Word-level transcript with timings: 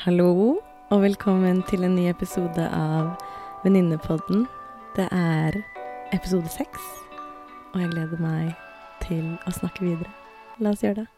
Hallo, 0.00 0.56
og 0.88 1.02
velkommen 1.02 1.58
til 1.68 1.82
en 1.84 1.92
ny 1.92 2.06
episode 2.08 2.62
av 2.72 3.10
Venninnepodden. 3.60 4.46
Det 4.96 5.04
er 5.12 5.58
episode 6.16 6.48
seks, 6.48 6.86
og 7.74 7.82
jeg 7.82 7.90
gleder 7.90 8.22
meg 8.24 8.54
til 9.02 9.26
å 9.44 9.52
snakke 9.52 9.84
videre. 9.84 10.08
La 10.56 10.72
oss 10.72 10.80
gjøre 10.80 11.02
det. 11.02 11.08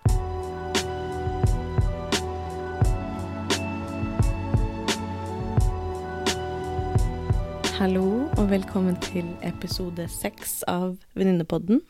Hallo, 7.78 8.26
og 8.34 8.50
velkommen 8.50 8.98
til 9.06 9.30
episode 9.46 10.08
seks 10.10 10.64
av 10.66 10.98
Venninnepodden. 11.14 11.86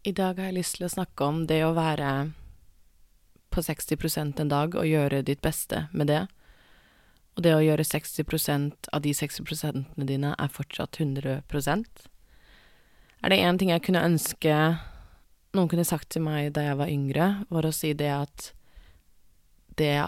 I 0.00 0.16
dag 0.16 0.40
har 0.40 0.48
jeg 0.48 0.60
lyst 0.62 0.80
til 0.80 0.88
å 0.88 0.92
snakke 0.96 1.28
om 1.28 1.44
det 1.44 1.60
å 1.68 1.76
være 1.76 2.16
på 3.56 3.64
60% 3.64 4.42
en 4.42 4.50
dag 4.52 4.76
og 4.76 4.88
gjøre 4.88 5.24
ditt 5.24 5.40
beste 5.44 5.86
med 5.96 6.10
det. 6.12 6.26
Og 7.36 7.44
det 7.44 7.54
å 7.56 7.64
gjøre 7.64 7.84
60% 7.84 8.90
av 8.92 9.04
de 9.04 9.12
60% 9.16 9.96
dine 10.08 10.34
er 10.36 10.52
fortsatt 10.52 11.00
100% 11.00 12.04
Er 13.24 13.32
det 13.32 13.40
én 13.40 13.58
ting 13.58 13.72
jeg 13.72 13.84
kunne 13.84 14.04
ønske 14.04 14.52
noen 15.56 15.70
kunne 15.72 15.88
sagt 15.88 16.10
til 16.12 16.24
meg 16.24 16.52
da 16.56 16.66
jeg 16.66 16.76
var 16.76 16.92
yngre, 16.92 17.26
var 17.48 17.64
å 17.64 17.72
si 17.72 17.94
det 17.96 18.12
at 18.12 18.50
det 19.80 20.04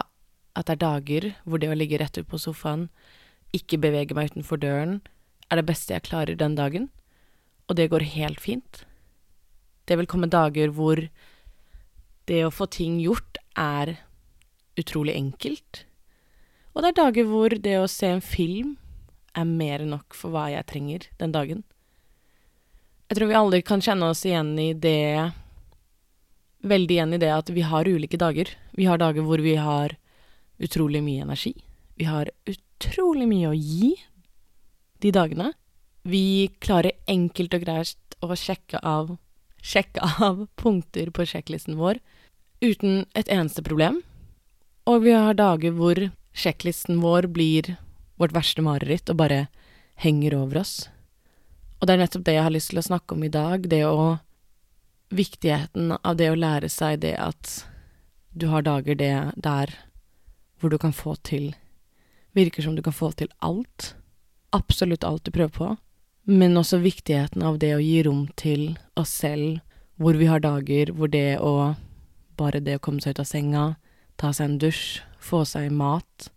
at 0.57 0.67
det 0.67 0.75
er 0.75 0.81
dager 0.81 1.25
hvor 1.45 1.61
det 1.61 1.69
å 1.71 1.77
ligge 1.77 1.99
rett 2.01 2.17
ut 2.17 2.27
på 2.27 2.39
sofaen, 2.41 2.87
ikke 3.55 3.79
bevege 3.81 4.15
meg 4.17 4.33
utenfor 4.33 4.59
døren, 4.61 4.99
er 5.49 5.59
det 5.59 5.67
beste 5.69 5.93
jeg 5.95 6.05
klarer 6.09 6.37
den 6.37 6.57
dagen. 6.57 6.89
Og 7.69 7.77
det 7.77 7.89
går 7.93 8.05
helt 8.17 8.41
fint. 8.41 8.83
Det 9.87 9.97
vil 9.97 10.09
komme 10.09 10.29
dager 10.29 10.73
hvor 10.75 10.99
det 12.29 12.43
å 12.45 12.53
få 12.53 12.69
ting 12.71 12.99
gjort 13.01 13.39
er 13.57 13.97
utrolig 14.79 15.17
enkelt. 15.17 15.83
Og 16.73 16.83
det 16.83 16.93
er 16.93 16.99
dager 17.01 17.27
hvor 17.27 17.53
det 17.65 17.75
å 17.79 17.89
se 17.91 18.13
en 18.13 18.23
film 18.23 18.77
er 19.37 19.47
mer 19.49 19.83
enn 19.83 19.93
nok 19.93 20.15
for 20.17 20.33
hva 20.33 20.47
jeg 20.53 20.67
trenger 20.69 21.09
den 21.19 21.33
dagen. 21.35 21.63
Jeg 23.09 23.17
tror 23.17 23.31
vi 23.31 23.37
alle 23.39 23.61
kan 23.65 23.81
kjenne 23.81 24.11
oss 24.13 24.25
igjen 24.25 24.53
i 24.61 24.73
det 24.73 25.31
Veldig 26.59 26.91
igjen 26.91 27.15
i 27.15 27.17
det 27.21 27.29
at 27.31 27.49
vi 27.55 27.61
har 27.63 27.87
ulike 27.87 28.17
dager. 28.19 28.49
Vi 28.75 28.83
har 28.83 28.99
dager 28.99 29.23
hvor 29.23 29.39
vi 29.39 29.53
har 29.55 29.93
utrolig 30.59 30.99
mye 31.05 31.23
energi. 31.23 31.53
Vi 31.95 32.03
har 32.03 32.27
utrolig 32.51 33.29
mye 33.29 33.47
å 33.47 33.55
gi 33.55 33.93
de 34.99 35.13
dagene. 35.15 35.53
Vi 36.03 36.51
klarer 36.59 36.99
enkelt 37.07 37.55
og 37.55 37.63
greit 37.63 38.17
å 38.19 38.35
sjekke 38.35 38.81
av, 38.83 39.15
sjekke 39.63 40.03
av 40.19 40.43
punkter 40.59 41.13
på 41.15 41.29
sjekklisten 41.31 41.79
vår 41.79 42.03
uten 42.61 43.05
et 43.15 43.29
eneste 43.31 43.63
problem. 43.65 44.01
Og 44.89 45.03
vi 45.05 45.13
har 45.13 45.37
dager 45.37 45.75
hvor 45.75 45.99
sjekklisten 46.33 47.01
vår 47.03 47.29
blir 47.33 47.75
vårt 48.19 48.35
verste 48.35 48.63
mareritt 48.65 49.09
og 49.11 49.19
bare 49.21 49.47
henger 49.99 50.35
over 50.39 50.61
oss. 50.63 50.89
Og 51.79 51.87
det 51.87 51.95
er 51.95 52.01
nettopp 52.03 52.25
det 52.27 52.35
jeg 52.35 52.45
har 52.47 52.55
lyst 52.55 52.73
til 52.73 52.81
å 52.81 52.87
snakke 52.89 53.15
om 53.15 53.23
i 53.23 53.31
dag, 53.33 53.69
det 53.69 53.85
å 53.87 54.17
Viktigheten 55.09 55.95
av 56.05 56.19
det 56.19 56.27
å 56.29 56.37
lære 56.37 56.67
seg 56.69 56.99
det 57.01 57.15
at 57.17 57.63
du 58.29 58.45
har 58.51 58.61
dager 58.61 58.93
det 58.93 59.13
der 59.41 59.71
hvor 60.61 60.69
du 60.69 60.77
kan 60.77 60.93
få 60.93 61.15
til 61.25 61.55
Virker 62.37 62.61
som 62.61 62.75
du 62.77 62.83
kan 62.85 62.93
få 62.93 63.09
til 63.17 63.31
alt. 63.41 63.95
Absolutt 64.53 65.03
alt 65.03 65.25
du 65.25 65.31
prøver 65.33 65.49
på. 65.49 65.69
Men 66.29 66.57
også 66.61 66.77
viktigheten 66.77 67.41
av 67.41 67.57
det 67.57 67.71
å 67.73 67.81
gi 67.81 68.03
rom 68.05 68.27
til 68.37 68.75
oss 68.93 69.09
selv, 69.23 69.63
hvor 69.97 70.13
vi 70.13 70.29
har 70.29 70.43
dager 70.45 70.91
hvor 70.93 71.09
det 71.09 71.39
å 71.41 71.73
bare 72.39 72.63
det 72.63 72.79
å 72.79 72.83
komme 72.83 73.03
seg 73.03 73.15
ut 73.15 73.23
av 73.23 73.29
senga, 73.29 73.63
ta 74.19 74.31
seg 74.35 74.49
en 74.49 74.59
dusj, 74.61 75.01
få 75.19 75.43
seg 75.47 75.71
mat, 75.75 76.29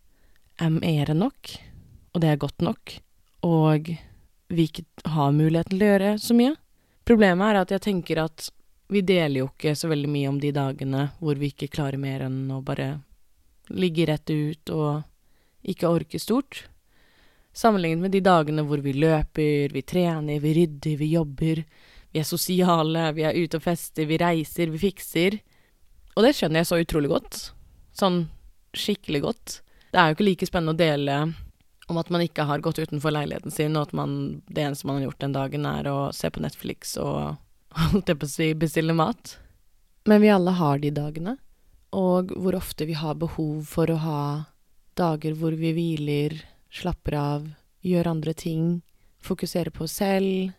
er 0.60 0.74
mer 0.74 1.12
enn 1.12 1.22
nok, 1.22 1.54
og 2.12 2.22
det 2.22 2.32
er 2.32 2.42
godt 2.42 2.64
nok, 2.64 2.96
og 3.46 3.94
vi 4.52 4.66
ikke 4.68 4.84
har 5.14 5.32
muligheten 5.34 5.76
til 5.76 5.86
å 5.86 5.92
gjøre 5.92 6.10
så 6.20 6.36
mye. 6.36 6.56
Problemet 7.08 7.48
er 7.48 7.60
at 7.62 7.72
jeg 7.74 7.84
tenker 7.86 8.20
at 8.22 8.50
vi 8.92 9.00
deler 9.06 9.40
jo 9.40 9.48
ikke 9.48 9.72
så 9.78 9.88
veldig 9.90 10.10
mye 10.12 10.28
om 10.28 10.38
de 10.42 10.52
dagene 10.54 11.06
hvor 11.18 11.38
vi 11.40 11.48
ikke 11.52 11.70
klarer 11.72 12.00
mer 12.00 12.26
enn 12.26 12.44
å 12.52 12.60
bare 12.64 12.90
ligge 13.72 14.04
rett 14.10 14.28
ut 14.28 14.72
og 14.74 15.70
ikke 15.72 15.88
orke 15.88 16.20
stort. 16.20 16.66
Sammenlignet 17.56 18.04
med 18.04 18.14
de 18.14 18.20
dagene 18.24 18.64
hvor 18.68 18.82
vi 18.84 18.94
løper, 18.96 19.72
vi 19.72 19.82
trener, 19.82 20.40
vi 20.42 20.54
rydder, 20.56 20.98
vi 21.00 21.08
jobber, 21.14 21.62
vi 22.12 22.20
er 22.20 22.28
sosiale, 22.28 23.08
vi 23.16 23.24
er 23.28 23.38
ute 23.38 23.58
og 23.58 23.64
fester, 23.64 24.06
vi 24.08 24.20
reiser, 24.20 24.72
vi 24.72 24.82
fikser. 24.82 25.38
Og 26.16 26.26
det 26.26 26.34
skjønner 26.36 26.62
jeg 26.62 26.68
så 26.68 26.80
utrolig 26.82 27.10
godt. 27.12 27.40
Sånn 27.96 28.26
skikkelig 28.76 29.22
godt. 29.24 29.54
Det 29.92 30.00
er 30.00 30.10
jo 30.10 30.16
ikke 30.16 30.28
like 30.28 30.48
spennende 30.48 30.74
å 30.76 30.80
dele 30.80 31.16
om 31.92 31.98
at 32.00 32.10
man 32.12 32.22
ikke 32.24 32.46
har 32.48 32.62
gått 32.64 32.80
utenfor 32.80 33.12
leiligheten 33.12 33.52
sin, 33.52 33.76
og 33.76 33.88
at 33.88 33.96
man, 33.96 34.42
det 34.48 34.64
eneste 34.64 34.88
man 34.88 35.00
har 35.00 35.08
gjort 35.08 35.24
den 35.24 35.34
dagen, 35.36 35.66
er 35.68 35.88
å 35.90 35.96
se 36.14 36.30
på 36.32 36.42
Netflix 36.44 36.96
og 37.00 37.34
holdt 37.92 38.12
jeg 38.12 38.20
på 38.20 38.28
å 38.28 38.32
si 38.32 38.52
bestille 38.58 38.96
mat. 38.96 39.36
Men 40.08 40.22
vi 40.22 40.32
alle 40.32 40.54
har 40.58 40.80
de 40.82 40.92
dagene, 40.94 41.36
og 41.92 42.32
hvor 42.40 42.56
ofte 42.56 42.88
vi 42.88 42.96
har 42.96 43.18
behov 43.20 43.66
for 43.68 43.90
å 43.92 44.00
ha 44.00 44.22
dager 44.98 45.36
hvor 45.38 45.54
vi 45.56 45.72
hviler, 45.76 46.38
slapper 46.72 47.16
av, 47.18 47.46
gjør 47.84 48.10
andre 48.14 48.34
ting, 48.36 48.80
fokuserer 49.22 49.72
på 49.74 49.84
oss 49.86 49.98
selv, 50.00 50.52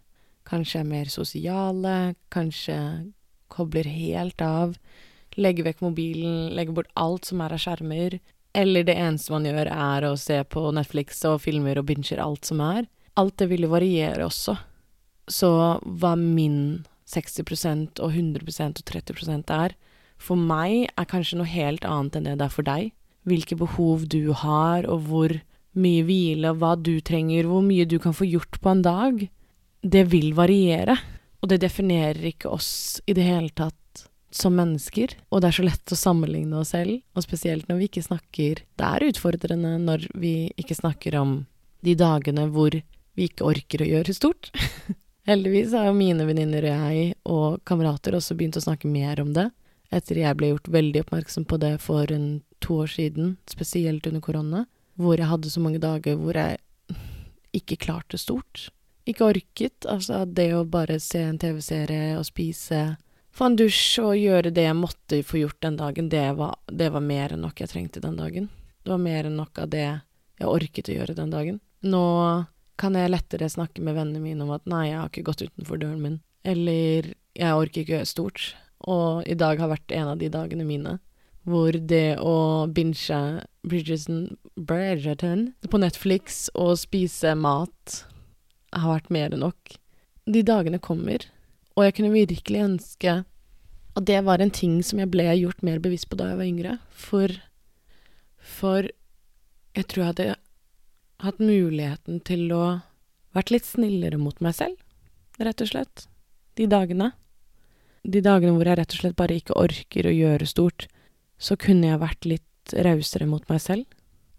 kanskje 0.47 0.84
er 0.84 0.90
mer 0.90 1.09
sosiale, 1.12 2.13
kanskje 2.34 2.78
kobler 3.53 3.88
helt 3.90 4.42
av, 4.44 4.78
legge 5.39 5.66
vekk 5.66 5.83
mobilen, 5.83 6.53
legge 6.55 6.75
bort 6.75 6.91
alt 6.99 7.29
som 7.29 7.41
er 7.44 7.55
av 7.55 7.61
skjermer, 7.61 8.19
eller 8.53 8.85
det 8.85 8.95
eneste 8.99 9.33
man 9.33 9.47
gjør, 9.47 9.69
er 9.71 10.05
å 10.05 10.16
se 10.19 10.38
på 10.45 10.67
Netflix 10.77 11.23
og 11.25 11.41
filmer 11.41 11.79
og 11.81 11.88
binger 11.89 12.21
alt 12.21 12.45
som 12.45 12.61
er. 12.61 12.85
Alt 13.17 13.38
det 13.41 13.49
vil 13.49 13.66
jo 13.66 13.73
variere 13.73 14.27
også. 14.27 14.55
Så 15.29 15.49
hva 15.81 16.13
min 16.19 16.83
60% 17.09 18.01
og 18.03 18.13
100% 18.13 18.81
og 18.81 18.91
30% 18.91 19.53
er, 19.53 19.73
for 20.21 20.39
meg 20.39 20.91
er 20.94 21.09
kanskje 21.09 21.39
noe 21.39 21.50
helt 21.50 21.85
annet 21.88 22.19
enn 22.19 22.29
det 22.29 22.38
det 22.39 22.47
er 22.47 22.53
for 22.53 22.67
deg. 22.67 22.94
Hvilke 23.27 23.57
behov 23.59 24.05
du 24.11 24.33
har, 24.35 24.85
og 24.85 25.07
hvor 25.09 25.33
mye 25.73 26.03
hvile, 26.05 26.53
hva 26.59 26.75
du 26.77 27.00
trenger, 27.01 27.47
hvor 27.50 27.63
mye 27.65 27.88
du 27.89 27.97
kan 28.00 28.15
få 28.15 28.27
gjort 28.29 28.59
på 28.61 28.71
en 28.71 28.83
dag. 28.85 29.23
Det 29.81 30.05
vil 30.11 30.31
variere, 30.38 30.95
og 31.41 31.50
det 31.51 31.63
definerer 31.63 32.29
ikke 32.29 32.51
oss 32.53 33.01
i 33.07 33.15
det 33.17 33.25
hele 33.25 33.51
tatt 33.55 34.05
som 34.33 34.55
mennesker, 34.57 35.13
og 35.29 35.41
det 35.41 35.49
er 35.49 35.57
så 35.57 35.66
lett 35.66 35.94
å 35.94 35.99
sammenligne 35.99 36.57
oss 36.59 36.73
selv, 36.73 37.01
og 37.13 37.25
spesielt 37.25 37.69
når 37.69 37.81
vi 37.81 37.89
ikke 37.89 38.05
snakker 38.07 38.63
Det 38.66 38.88
er 38.88 39.05
utfordrende 39.11 39.75
når 39.81 40.07
vi 40.17 40.51
ikke 40.57 40.77
snakker 40.77 41.16
om 41.19 41.35
de 41.85 41.95
dagene 41.99 42.47
hvor 42.49 42.73
vi 42.73 43.27
ikke 43.27 43.45
orker 43.45 43.83
å 43.83 43.89
gjøre 43.89 44.16
stort. 44.16 44.49
Heldigvis 45.29 45.75
har 45.77 45.88
jo 45.88 45.95
mine 45.95 46.25
venninner 46.27 46.66
og 46.66 46.73
jeg 46.73 47.03
og 47.29 47.59
kamerater 47.67 48.17
også 48.17 48.35
begynt 48.35 48.57
å 48.59 48.66
snakke 48.66 48.89
mer 48.91 49.21
om 49.23 49.31
det, 49.35 49.49
etter 49.94 50.19
jeg 50.23 50.38
ble 50.39 50.51
gjort 50.51 50.71
veldig 50.73 51.03
oppmerksom 51.05 51.45
på 51.47 51.59
det 51.61 51.77
for 51.83 52.09
en 52.11 52.41
to 52.63 52.81
år 52.83 52.91
siden, 52.91 53.35
spesielt 53.50 54.07
under 54.09 54.23
korona, 54.23 54.65
hvor 55.00 55.19
jeg 55.19 55.29
hadde 55.29 55.51
så 55.51 55.61
mange 55.63 55.81
dager 55.83 56.17
hvor 56.19 56.38
jeg 56.38 56.59
ikke 57.59 57.79
klarte 57.85 58.19
stort. 58.19 58.69
Ikke 59.05 59.27
orket, 59.27 59.85
altså 59.89 60.23
det 60.25 60.50
å 60.55 60.63
bare 60.63 60.97
se 61.03 61.21
en 61.27 61.39
TV-serie 61.39 62.15
og 62.17 62.25
spise 62.27 62.85
få 63.33 63.49
en 63.49 63.57
dusj 63.59 64.01
og 64.03 64.16
gjøre 64.19 64.53
det 64.53 64.67
jeg 64.67 64.77
måtte 64.77 65.21
få 65.25 65.41
gjort 65.41 65.59
den 65.66 65.77
dagen, 65.79 66.09
det 66.09 66.25
var, 66.38 66.57
det 66.69 66.89
var 66.94 67.05
mer 67.05 67.33
enn 67.33 67.44
nok 67.45 67.61
jeg 67.63 67.71
trengte 67.71 68.03
den 68.03 68.17
dagen. 68.19 68.49
Det 68.83 68.91
var 68.91 69.01
mer 69.01 69.29
enn 69.29 69.38
nok 69.39 69.63
av 69.63 69.71
det 69.73 69.85
jeg 69.85 70.49
orket 70.49 70.89
å 70.91 70.97
gjøre 70.97 71.17
den 71.17 71.33
dagen. 71.33 71.61
Nå 71.83 72.03
kan 72.79 72.97
jeg 72.97 73.11
lettere 73.13 73.49
snakke 73.51 73.83
med 73.85 73.97
vennene 73.97 74.21
mine 74.23 74.45
om 74.45 74.53
at 74.55 74.66
nei, 74.69 74.88
jeg 74.89 74.99
har 74.99 75.11
ikke 75.11 75.27
gått 75.29 75.45
utenfor 75.45 75.81
døren 75.81 76.01
min, 76.03 76.19
eller 76.44 77.13
jeg 77.38 77.57
orker 77.57 77.83
ikke 77.83 78.05
stort, 78.09 78.53
og 78.83 79.23
i 79.29 79.38
dag 79.39 79.61
har 79.61 79.71
vært 79.71 79.94
en 79.95 80.13
av 80.13 80.21
de 80.21 80.29
dagene 80.33 80.65
mine 80.67 80.97
hvor 81.47 81.75
det 81.75 82.19
å 82.23 82.67
binge 82.71 83.19
Bridgerton, 83.67 84.38
Bridgerton 84.56 85.50
på 85.68 85.79
Netflix 85.79 86.45
og 86.56 86.77
spise 86.79 87.33
mat 87.36 88.03
har 88.74 88.89
vært 88.89 89.12
mer 89.13 89.33
enn 89.36 89.44
nok. 89.44 89.75
De 90.24 90.44
dagene 90.45 90.79
kommer, 90.83 91.25
og 91.74 91.88
jeg 91.88 91.96
kunne 91.98 92.14
virkelig 92.14 92.64
ønske 92.64 93.16
at 93.94 94.06
det 94.10 94.20
var 94.25 94.42
en 94.42 94.54
ting 94.54 94.80
som 94.86 95.02
jeg 95.02 95.12
ble 95.14 95.25
gjort 95.38 95.62
mer 95.66 95.81
bevisst 95.81 96.10
på 96.10 96.18
da 96.18 96.31
jeg 96.31 96.40
var 96.40 96.50
yngre. 96.50 96.78
For, 96.90 97.34
for 98.38 98.90
jeg 99.78 99.90
tror 99.90 100.04
jeg 100.04 100.12
hadde 100.12 100.36
hatt 101.24 101.42
muligheten 101.42 102.22
til 102.25 102.50
å 102.54 102.64
vært 103.34 103.54
litt 103.54 103.66
snillere 103.66 104.20
mot 104.22 104.38
meg 104.44 104.56
selv, 104.58 104.78
rett 105.42 105.62
og 105.64 105.70
slett. 105.72 106.08
De 106.58 106.68
dagene. 106.70 107.12
De 108.04 108.22
dagene 108.22 108.54
hvor 108.58 108.70
jeg 108.70 108.78
rett 108.78 108.94
og 108.94 109.02
slett 109.02 109.18
bare 109.18 109.38
ikke 109.40 109.58
orker 109.58 110.10
å 110.10 110.14
gjøre 110.14 110.50
stort, 110.50 110.88
så 111.42 111.58
kunne 111.60 111.90
jeg 111.90 112.02
vært 112.02 112.30
litt 112.30 112.75
rausere 112.86 113.28
mot 113.30 113.46
meg 113.50 113.62
selv. 113.62 113.86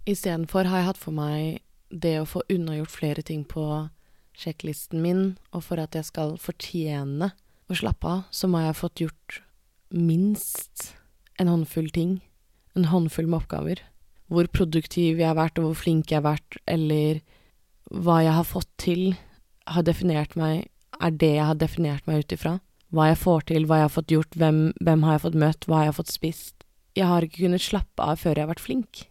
Istedenfor 0.07 0.69
har 0.69 0.83
jeg 0.83 0.91
hatt 0.93 1.01
for 1.01 1.17
meg 1.17 1.63
det 1.89 2.19
å 2.21 2.29
få 2.29 2.43
unnagjort 2.53 2.93
flere 2.93 3.25
ting 3.27 3.45
på 3.49 3.65
sjekklisten 4.39 5.03
min, 5.03 5.25
og 5.55 5.65
for 5.69 5.81
at 5.83 5.95
jeg 5.97 6.07
skal 6.09 6.37
fortjene 6.43 7.33
å 7.71 7.79
slappe 7.79 8.11
av, 8.11 8.23
så 8.35 8.51
må 8.51 8.61
jeg 8.61 8.73
ha 8.73 8.77
fått 8.77 9.03
gjort 9.05 9.41
minst 9.95 10.91
en 11.41 11.51
håndfull 11.51 11.91
ting. 11.95 12.21
en 12.75 12.89
håndfull 12.91 13.29
med 13.31 13.39
oppgaver. 13.39 13.79
Hvor 14.27 14.49
produktiv 14.51 15.21
jeg 15.21 15.29
har 15.29 15.37
vært, 15.39 15.61
og 15.61 15.69
hvor 15.69 15.77
flink 15.79 16.11
jeg 16.11 16.19
har 16.19 16.27
vært, 16.27 16.57
eller 16.67 17.21
hva 17.87 18.17
jeg 18.25 18.35
har 18.35 18.49
fått 18.49 18.71
til, 18.83 19.15
har 19.71 19.85
definert 19.87 20.35
meg, 20.35 20.67
er 20.99 21.15
det 21.15 21.37
jeg 21.37 21.47
har 21.47 21.61
definert 21.61 22.07
meg 22.11 22.25
ut 22.25 22.35
ifra. 22.35 22.57
Hva 22.91 23.13
jeg 23.13 23.21
får 23.23 23.47
til, 23.47 23.67
hva 23.69 23.79
jeg 23.79 23.87
har 23.87 23.95
fått 23.95 24.11
gjort, 24.11 24.35
hvem, 24.35 24.59
hvem 24.83 25.07
har 25.07 25.17
jeg 25.17 25.25
fått 25.29 25.39
møtt, 25.45 25.69
hva 25.71 25.85
jeg 25.85 25.93
har 25.93 25.99
fått 26.01 26.11
spist. 26.11 26.67
Jeg 26.99 27.07
har 27.11 27.27
ikke 27.27 27.45
kunnet 27.45 27.63
slappe 27.63 28.03
av 28.03 28.19
før 28.19 28.35
jeg 28.35 28.43
har 28.43 28.53
vært 28.53 28.65
flink. 28.67 29.05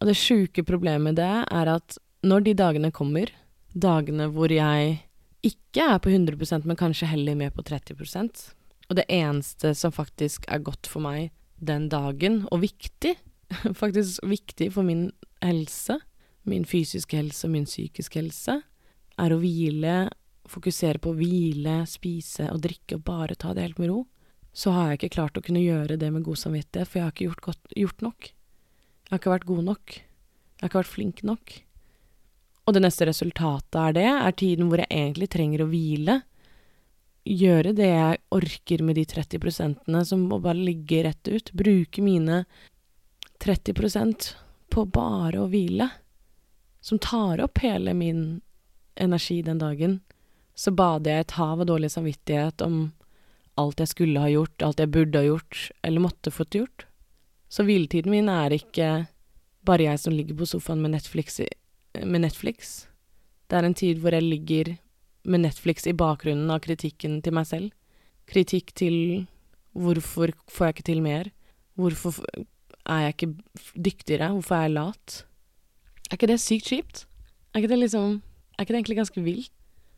Og 0.00 0.08
det 0.08 0.16
sjuke 0.20 0.64
problemet 0.64 1.04
med 1.04 1.20
det 1.20 1.32
er 1.44 1.72
at 1.76 1.98
når 2.26 2.48
de 2.48 2.56
dagene 2.56 2.92
kommer, 2.96 3.28
dagene 3.76 4.30
hvor 4.32 4.52
jeg 4.52 5.00
ikke 5.46 5.84
er 5.94 6.00
på 6.02 6.10
100% 6.10 6.64
men 6.66 6.78
kanskje 6.80 7.10
heller 7.10 7.36
med 7.38 7.52
på 7.54 7.64
30% 7.66 8.46
og 8.86 8.98
det 8.98 9.06
eneste 9.12 9.72
som 9.74 9.94
faktisk 9.94 10.46
er 10.52 10.62
godt 10.64 10.88
for 10.90 11.02
meg 11.04 11.32
den 11.56 11.88
dagen, 11.90 12.44
og 12.52 12.62
viktig, 12.62 13.16
faktisk 13.82 14.22
viktig 14.26 14.70
for 14.74 14.86
min 14.86 15.08
helse, 15.42 15.98
min 16.46 16.66
fysiske 16.68 17.18
helse 17.18 17.46
og 17.48 17.54
min 17.56 17.66
psykiske 17.66 18.20
helse, 18.20 18.60
er 19.16 19.32
å 19.32 19.40
hvile, 19.40 19.96
fokusere 20.46 21.00
på 21.02 21.10
å 21.10 21.18
hvile, 21.18 21.80
spise 21.90 22.50
og 22.52 22.60
drikke 22.62 22.98
og 22.98 23.06
bare 23.08 23.38
ta 23.38 23.54
det 23.56 23.64
helt 23.64 23.80
med 23.82 23.90
ro, 23.90 24.04
så 24.56 24.72
har 24.72 24.92
jeg 24.92 25.00
ikke 25.00 25.14
klart 25.16 25.40
å 25.40 25.44
kunne 25.44 25.64
gjøre 25.64 25.98
det 26.00 26.12
med 26.12 26.24
god 26.24 26.38
samvittighet, 26.40 26.88
for 26.88 27.00
jeg 27.00 27.06
har 27.06 27.14
ikke 27.14 27.26
gjort, 27.26 27.44
godt, 27.48 27.72
gjort 27.76 28.04
nok. 28.06 28.28
Jeg 29.06 29.12
har 29.12 29.20
ikke 29.20 29.34
vært 29.34 29.50
god 29.50 29.66
nok. 29.66 29.96
Jeg 29.96 30.62
har 30.62 30.70
ikke 30.70 30.80
vært 30.80 30.92
flink 30.94 31.24
nok. 31.26 31.56
Og 32.66 32.74
det 32.74 32.82
neste 32.82 33.06
resultatet 33.06 33.78
er 33.78 33.92
det, 33.94 34.08
er 34.10 34.34
tiden 34.34 34.66
hvor 34.70 34.82
jeg 34.82 34.90
egentlig 34.90 35.28
trenger 35.30 35.62
å 35.62 35.68
hvile. 35.70 36.16
Gjøre 37.26 37.74
det 37.78 37.90
jeg 37.90 38.22
orker 38.34 38.82
med 38.86 38.98
de 38.98 39.04
30 39.06 39.42
prosentene 39.42 40.02
som 40.06 40.24
må 40.26 40.40
bare 40.42 40.58
ligge 40.58 41.04
rett 41.06 41.30
ut. 41.30 41.52
Bruke 41.54 42.02
mine 42.02 42.42
30 43.42 43.76
prosent 43.78 44.32
på 44.70 44.82
bare 44.90 45.44
å 45.44 45.46
hvile. 45.50 45.88
Som 46.82 46.98
tar 47.02 47.42
opp 47.42 47.62
hele 47.62 47.94
min 47.94 48.40
energi 48.96 49.40
den 49.46 49.62
dagen. 49.62 50.00
Så 50.54 50.72
bader 50.74 51.12
jeg 51.12 51.26
et 51.26 51.36
hav 51.38 51.62
av 51.62 51.68
dårlig 51.68 51.90
samvittighet 51.94 52.62
om 52.66 52.88
alt 53.60 53.80
jeg 53.80 53.92
skulle 53.92 54.22
ha 54.22 54.30
gjort, 54.30 54.62
alt 54.62 54.80
jeg 54.82 54.92
burde 54.92 55.20
ha 55.20 55.26
gjort, 55.26 55.60
eller 55.86 56.02
måtte 56.04 56.32
fått 56.34 56.58
gjort. 56.58 56.86
Så 57.48 57.64
hviletiden 57.64 58.12
min 58.12 58.28
er 58.32 58.54
ikke 58.56 58.90
bare 59.66 59.86
jeg 59.86 60.02
som 60.02 60.14
ligger 60.14 60.38
på 60.38 60.48
sofaen 60.48 60.82
med 60.82 60.94
Netflix, 60.96 61.38
med 62.04 62.24
Netflix. 62.24 62.86
Det 63.48 63.58
er 63.58 63.68
en 63.68 63.76
tid 63.76 64.02
hvor 64.02 64.14
jeg 64.14 64.26
ligger 64.26 64.74
med 65.26 65.42
Netflix 65.44 65.86
i 65.86 65.94
bakgrunnen 65.96 66.50
av 66.50 66.62
kritikken 66.64 67.20
til 67.22 67.34
meg 67.36 67.48
selv. 67.48 67.72
Kritikk 68.30 68.72
til 68.78 69.26
hvorfor 69.76 70.32
får 70.50 70.68
jeg 70.68 70.76
ikke 70.76 70.86
til 70.90 71.02
mer? 71.04 71.30
Hvorfor 71.76 72.22
er 72.86 73.06
jeg 73.06 73.14
ikke 73.14 73.32
dyktigere? 73.88 74.32
Hvorfor 74.34 74.56
er 74.56 74.66
jeg 74.66 74.76
lat? 74.76 75.18
Er 76.10 76.18
ikke 76.18 76.30
det 76.30 76.40
sykt 76.42 76.70
kjipt? 76.70 77.04
Er 77.52 77.62
ikke 77.62 77.72
det 77.74 77.82
liksom 77.84 78.22
Er 78.56 78.64
ikke 78.64 78.72
det 78.72 78.78
egentlig 78.78 78.96
ganske 78.96 79.20
vilt? 79.20 79.52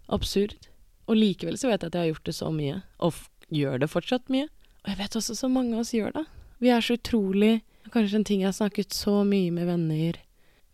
Absurd? 0.08 0.68
Og 1.06 1.16
likevel 1.16 1.56
så 1.56 1.68
vet 1.68 1.82
jeg 1.82 1.92
at 1.92 1.94
jeg 1.94 2.00
har 2.00 2.10
gjort 2.10 2.26
det 2.26 2.34
så 2.34 2.48
mye, 2.50 2.80
og 2.98 3.14
gjør 3.54 3.78
det 3.78 3.88
fortsatt 3.92 4.32
mye. 4.32 4.48
Og 4.82 4.90
jeg 4.90 4.98
vet 4.98 5.16
også 5.20 5.36
så 5.38 5.48
mange 5.48 5.76
av 5.76 5.84
oss 5.84 5.94
gjør 5.94 6.10
det. 6.16 6.24
Vi 6.58 6.72
er 6.74 6.82
så 6.82 6.96
utrolig 6.98 7.60
Kanskje 7.88 8.18
en 8.18 8.24
ting 8.28 8.42
jeg 8.42 8.50
har 8.50 8.56
snakket 8.56 8.92
så 8.92 9.22
mye 9.24 9.48
med 9.54 9.64
venner, 9.64 10.18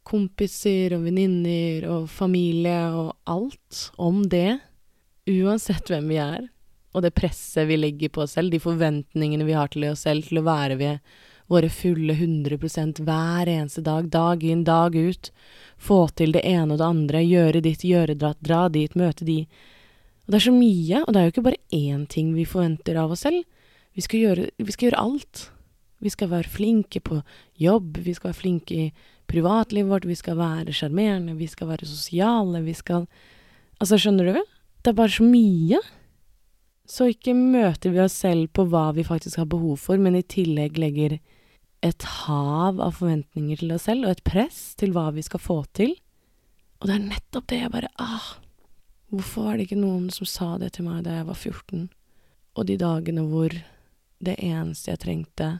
kompiser 0.04 0.94
og 0.96 1.06
venninner 1.06 1.86
og 1.90 2.08
familie 2.12 2.80
og 2.92 3.14
alt 3.30 3.86
om 3.96 4.22
det. 4.30 4.58
Uansett 5.30 5.88
hvem 5.88 6.10
vi 6.12 6.18
er, 6.20 6.48
og 6.92 7.04
det 7.04 7.14
presset 7.16 7.68
vi 7.68 7.78
legger 7.80 8.12
på 8.12 8.24
oss 8.24 8.36
selv, 8.36 8.52
de 8.52 8.60
forventningene 8.62 9.46
vi 9.48 9.56
har 9.56 9.72
til 9.72 9.86
oss 9.88 10.04
selv 10.04 10.28
til 10.28 10.42
å 10.42 10.46
være 10.46 10.76
ved 10.80 11.14
våre 11.50 11.68
fulle 11.72 12.14
100% 12.14 13.02
hver 13.04 13.48
eneste 13.50 13.82
dag, 13.84 14.08
dag 14.12 14.44
inn, 14.44 14.64
dag 14.64 14.96
ut, 14.96 15.30
få 15.76 16.06
til 16.16 16.32
det 16.36 16.44
ene 16.48 16.72
og 16.72 16.80
det 16.80 16.88
andre, 16.88 17.24
gjøre 17.24 17.64
ditt, 17.64 17.84
gjøre 17.84 18.16
dratt, 18.20 18.40
dra 18.44 18.66
dit, 18.72 18.94
møte 18.96 19.26
de. 19.28 19.42
Og 20.24 20.32
det 20.32 20.40
er 20.40 20.46
så 20.46 20.54
mye, 20.54 21.02
og 21.02 21.10
det 21.12 21.20
er 21.20 21.26
jo 21.26 21.34
ikke 21.34 21.48
bare 21.48 21.64
én 21.76 22.06
ting 22.08 22.32
vi 22.36 22.46
forventer 22.48 23.00
av 23.00 23.12
oss 23.12 23.26
selv. 23.26 23.44
Vi 23.94 24.04
skal 24.04 24.24
gjøre, 24.24 24.46
vi 24.56 24.74
skal 24.74 24.88
gjøre 24.88 25.02
alt. 25.02 25.48
Vi 26.04 26.12
skal 26.12 26.32
være 26.32 26.50
flinke 26.52 27.00
på 27.00 27.20
jobb, 27.60 28.00
vi 28.04 28.14
skal 28.16 28.32
være 28.32 28.40
flinke 28.40 28.76
i 28.76 28.88
privatlivet 29.30 29.90
vårt, 29.90 30.08
vi 30.08 30.16
skal 30.18 30.38
være 30.38 30.74
sjarmerende, 30.74 31.36
vi 31.38 31.48
skal 31.50 31.70
være 31.72 31.88
sosiale, 31.88 32.62
vi 32.64 32.76
skal 32.76 33.08
Altså, 33.82 33.98
skjønner 33.98 34.28
du? 34.30 34.36
Det 34.84 34.92
er 34.92 34.96
bare 34.96 35.10
så 35.10 35.24
mye. 35.26 35.80
Så 36.86 37.08
ikke 37.10 37.32
møter 37.34 37.90
vi 37.90 38.00
oss 38.04 38.14
selv 38.22 38.46
på 38.54 38.62
hva 38.70 38.92
vi 38.94 39.02
faktisk 39.04 39.40
har 39.40 39.48
behov 39.50 39.80
for, 39.82 39.98
men 39.98 40.14
i 40.14 40.22
tillegg 40.22 40.78
legger 40.78 41.16
et 41.84 42.06
hav 42.22 42.78
av 42.80 42.94
forventninger 43.00 43.60
til 43.60 43.74
oss 43.74 43.88
selv, 43.88 44.06
og 44.06 44.14
et 44.14 44.22
press 44.24 44.60
til 44.80 44.94
hva 44.94 45.08
vi 45.16 45.24
skal 45.26 45.42
få 45.42 45.58
til. 45.76 45.96
Og 46.80 46.86
det 46.88 46.94
er 46.94 47.06
nettopp 47.08 47.50
det 47.50 47.60
jeg 47.64 47.74
bare 47.74 47.90
Ah! 47.98 48.30
Hvorfor 49.10 49.48
var 49.48 49.58
det 49.58 49.66
ikke 49.68 49.82
noen 49.82 50.08
som 50.10 50.26
sa 50.26 50.54
det 50.58 50.72
til 50.74 50.86
meg 50.86 51.04
da 51.06 51.18
jeg 51.18 51.28
var 51.28 51.36
14? 51.38 51.88
Og 52.54 52.66
de 52.66 52.78
dagene 52.80 53.26
hvor 53.28 53.52
det 54.24 54.38
eneste 54.38 54.92
jeg 54.92 55.02
trengte, 55.04 55.50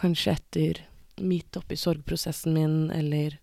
Kanskje 0.00 0.32
etter 0.32 0.78
midt 1.20 1.56
oppi 1.56 1.76
sorgprosessen 1.78 2.54
min, 2.54 2.90
eller 2.90 3.38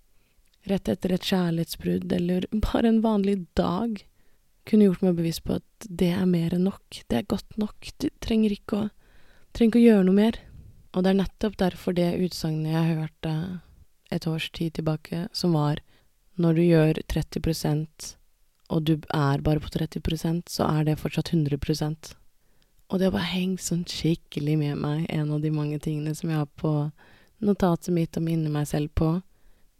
rett 0.68 0.89
etter 0.91 1.13
et 1.15 1.27
kjærlighetsbrudd, 1.29 2.12
eller 2.13 2.47
bare 2.68 2.91
en 2.91 3.01
vanlig 3.06 3.39
dag, 3.59 4.03
kunne 4.68 4.89
gjort 4.89 5.06
meg 5.06 5.15
bevisst 5.15 5.45
på 5.47 5.62
at 5.62 5.88
det 5.88 6.12
er 6.12 6.27
mer 6.27 6.56
enn 6.56 6.68
nok, 6.68 7.03
det 7.07 7.21
er 7.21 7.31
godt 7.31 7.56
nok, 7.62 7.91
du 8.03 8.09
trenger 8.24 8.56
ikke 8.56 8.81
å, 8.81 8.89
trenger 9.56 9.71
ikke 9.71 9.83
å 9.83 9.88
gjøre 9.88 10.07
noe 10.09 10.18
mer. 10.18 10.41
Og 10.91 11.03
det 11.03 11.12
er 11.12 11.19
nettopp 11.21 11.56
derfor 11.59 11.95
det 11.95 12.09
utsagnet 12.25 12.74
jeg 12.74 12.97
hørte 12.97 13.33
et 14.12 14.27
års 14.27 14.47
tid 14.56 14.75
tilbake, 14.75 15.27
som 15.35 15.56
var 15.56 15.79
når 16.41 16.57
du 16.57 16.63
gjør 16.63 17.01
30% 17.12 18.13
og 18.68 18.83
du 18.83 18.94
er 19.15 19.44
bare 19.44 19.63
på 19.63 19.71
30% 19.71 20.51
så 20.51 20.68
er 20.68 20.88
det 20.88 20.97
fortsatt 21.00 21.31
100% 21.31 22.12
og 22.88 23.00
det 23.00 23.09
har 23.09 23.15
bare 23.15 23.33
hengt 23.33 23.63
sånn 23.63 23.83
skikkelig 23.88 24.56
med 24.62 24.79
meg, 24.79 25.06
en 25.12 25.33
av 25.35 25.44
de 25.44 25.51
mange 25.51 25.79
tingene 25.83 26.13
som 26.15 26.31
jeg 26.31 26.39
har 26.39 26.51
på 26.59 26.71
notatet 27.44 27.94
mitt 27.94 28.18
og 28.18 28.25
minner 28.25 28.54
meg 28.54 28.68
selv 28.69 28.92
på, 28.98 29.18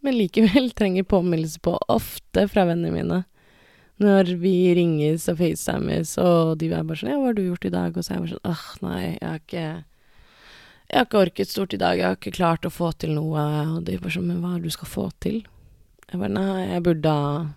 men 0.04 0.16
likevel 0.16 0.70
trenger 0.78 1.08
påminnelse 1.08 1.60
på 1.64 1.74
ofte 1.90 2.46
fra 2.50 2.66
vennene 2.68 2.94
mine. 2.94 3.24
Når 3.98 4.36
vi 4.38 4.54
ringes 4.78 5.26
og 5.30 5.40
facetimes, 5.40 6.14
og 6.22 6.58
de 6.60 6.70
er 6.70 6.86
bare 6.86 7.00
sånn 7.00 7.10
'Ja, 7.10 7.18
hva 7.18 7.32
har 7.32 7.34
du 7.34 7.42
gjort 7.42 7.66
i 7.66 7.74
dag?' 7.74 7.96
Og 7.96 8.04
så 8.04 8.12
er 8.12 8.14
jeg 8.14 8.22
bare 8.22 8.34
sånn 8.36 8.46
'Åh, 8.46 8.66
nei, 8.86 9.18
jeg 9.20 9.28
har 9.28 9.38
ikke 9.42 9.84
Jeg 10.88 10.96
har 10.96 11.04
ikke 11.04 11.20
orket 11.20 11.48
stort 11.48 11.74
i 11.74 11.76
dag, 11.76 11.98
jeg 11.98 12.06
har 12.06 12.16
ikke 12.16 12.32
klart 12.32 12.64
å 12.64 12.72
få 12.72 12.96
til 12.96 13.10
noe', 13.10 13.76
og 13.76 13.84
de 13.84 13.98
bare 13.98 14.10
sånn 14.14 14.26
'Men 14.26 14.40
hva 14.40 14.54
er 14.54 14.58
det 14.60 14.70
du 14.70 14.70
skal 14.70 14.88
få 14.88 15.10
til?' 15.20 15.42
Jeg 16.12 16.20
bare 16.20 16.30
'Nei, 16.30 16.68
jeg 16.72 16.82
burde 16.82 17.10
ha 17.10 17.48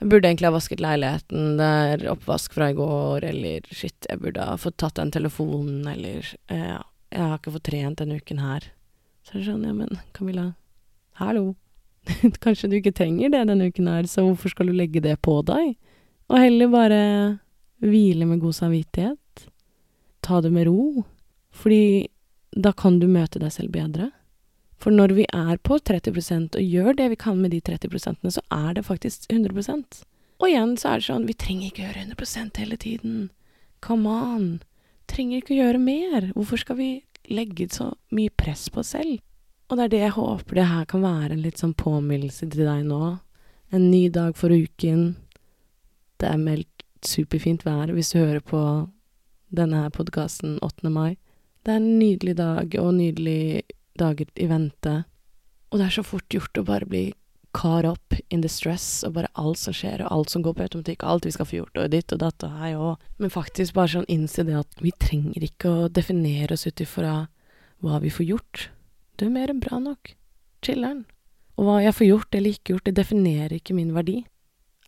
jeg 0.00 0.10
burde 0.10 0.28
egentlig 0.28 0.48
ha 0.50 0.50
vasket 0.50 0.80
leiligheten, 0.80 1.56
det 1.56 1.64
er 1.64 2.10
oppvask 2.12 2.52
fra 2.52 2.68
i 2.68 2.74
går, 2.74 3.24
eller 3.24 3.60
shit, 3.70 4.06
jeg 4.10 4.20
burde 4.20 4.44
ha 4.44 4.56
fått 4.56 4.76
tatt 4.76 4.98
den 4.98 5.10
telefonen, 5.10 5.86
eller 5.86 6.26
ja, 6.50 6.82
jeg 7.10 7.20
har 7.22 7.38
ikke 7.38 7.54
fått 7.54 7.70
trent 7.70 8.02
denne 8.02 8.18
uken 8.20 8.42
her. 8.42 8.66
Så 9.24 9.34
er 9.34 9.40
det 9.40 9.48
sånn, 9.48 9.64
ja, 9.64 9.72
men 9.72 10.00
Camilla, 10.16 10.50
hallo, 11.20 11.54
kanskje 12.44 12.68
du 12.70 12.78
ikke 12.78 12.94
trenger 12.96 13.32
det 13.32 13.46
denne 13.48 13.70
uken 13.72 13.88
her, 13.88 14.08
så 14.10 14.26
hvorfor 14.26 14.52
skal 14.52 14.68
du 14.68 14.76
legge 14.76 15.00
det 15.04 15.16
på 15.24 15.38
deg? 15.48 15.74
Og 16.28 16.40
heller 16.40 16.72
bare 16.72 17.02
hvile 17.84 18.28
med 18.28 18.42
god 18.44 18.56
samvittighet. 18.56 19.46
Ta 20.24 20.40
det 20.44 20.52
med 20.52 20.68
ro, 20.68 21.04
fordi 21.52 22.08
da 22.54 22.72
kan 22.72 23.00
du 23.00 23.08
møte 23.10 23.40
deg 23.40 23.52
selv 23.52 23.72
bedre. 23.74 24.10
For 24.80 24.92
når 24.92 25.14
vi 25.16 25.24
er 25.32 25.56
på 25.64 25.78
30% 25.80 26.58
og 26.58 26.74
gjør 26.76 26.96
det 26.98 27.08
vi 27.14 27.20
kan 27.20 27.40
med 27.40 27.54
de 27.54 27.62
30% 27.64 28.28
så 28.34 28.42
er 28.52 28.74
det 28.76 28.84
faktisk 28.84 29.30
100% 29.32 30.02
Og 30.42 30.48
igjen 30.50 30.74
så 30.76 30.90
er 30.90 31.00
det 31.00 31.06
sånn, 31.06 31.26
vi 31.28 31.36
trenger 31.38 31.70
ikke 31.70 31.86
gjøre 31.86 32.04
100% 32.10 32.60
hele 32.60 32.76
tiden. 32.76 33.30
Come 33.80 34.10
on. 34.10 34.46
Trenger 35.08 35.40
ikke 35.40 35.54
å 35.54 35.60
gjøre 35.62 35.80
mer. 35.80 36.26
Hvorfor 36.34 36.60
skal 36.60 36.76
vi 36.76 36.90
legge 37.30 37.68
så 37.72 37.92
mye 38.14 38.32
press 38.36 38.68
på 38.72 38.82
oss 38.82 38.94
selv? 38.94 39.20
Og 39.70 39.78
det 39.78 39.84
er 39.84 39.92
det 39.94 40.02
jeg 40.02 40.16
håper 40.18 40.58
det 40.58 40.66
her 40.68 40.88
kan 40.88 41.04
være 41.04 41.32
en 41.34 41.44
litt 41.44 41.60
sånn 41.60 41.76
påminnelse 41.78 42.48
til 42.52 42.66
deg 42.68 42.84
nå. 42.88 43.16
En 43.74 43.86
ny 43.90 44.08
dag 44.12 44.36
for 44.36 44.52
uken. 44.52 45.14
Det 46.20 46.28
er 46.28 46.40
meldt 46.40 46.84
superfint 47.04 47.64
vær 47.66 47.92
hvis 47.92 48.12
du 48.12 48.20
hører 48.20 48.44
på 48.44 48.60
denne 49.54 49.84
her 49.84 49.92
podkasten 49.94 50.58
8. 50.64 50.90
mai. 50.92 51.16
Det 51.64 51.72
er 51.72 51.80
en 51.80 51.98
nydelig 51.98 52.36
dag 52.38 52.76
og 52.80 52.94
nydelig 52.98 53.64
dager 53.98 54.28
i 54.36 54.48
vente. 54.50 54.94
Og 55.72 55.80
det 55.80 55.88
er 55.88 55.96
så 55.96 56.04
fort 56.06 56.28
gjort 56.32 56.60
å 56.60 56.66
bare 56.66 56.88
bli 56.88 57.04
caught 57.54 57.86
up 57.86 58.14
in 58.28 58.42
the 58.42 58.50
stress, 58.50 59.04
og 59.06 59.14
bare 59.16 59.30
alt 59.40 59.60
som 59.60 59.74
skjer, 59.76 60.02
og 60.02 60.12
alt 60.12 60.32
som 60.34 60.42
går 60.42 60.56
på 60.56 60.66
automatikk, 60.66 61.04
alt 61.06 61.26
vi 61.26 61.32
skal 61.34 61.48
få 61.48 61.60
gjort, 61.60 61.78
og 61.78 61.92
ditt 61.94 62.12
og 62.12 62.20
datt 62.20 62.46
og 62.46 62.58
hei 62.58 62.74
og 62.74 63.02
Men 63.22 63.30
faktisk 63.30 63.74
bare 63.74 63.92
sånn 63.94 64.10
innse 64.10 64.44
det 64.44 64.56
at 64.58 64.82
vi 64.82 64.90
trenger 64.90 65.46
ikke 65.46 65.70
å 65.70 65.88
definere 65.88 66.58
oss 66.58 66.66
ut 66.66 66.80
ifra 66.82 67.28
hva 67.84 68.00
vi 68.02 68.10
får 68.10 68.26
gjort. 68.26 68.68
Du 69.16 69.26
er 69.26 69.34
mer 69.34 69.52
enn 69.52 69.62
bra 69.62 69.78
nok. 69.78 70.16
Chiller'n. 70.66 71.04
Og 71.54 71.68
hva 71.68 71.78
jeg 71.84 71.94
får 71.94 72.08
gjort 72.08 72.34
eller 72.34 72.56
ikke 72.56 72.74
gjort, 72.74 72.88
det 72.88 72.98
definerer 72.98 73.56
ikke 73.56 73.76
min 73.78 73.94
verdi. 73.94 74.24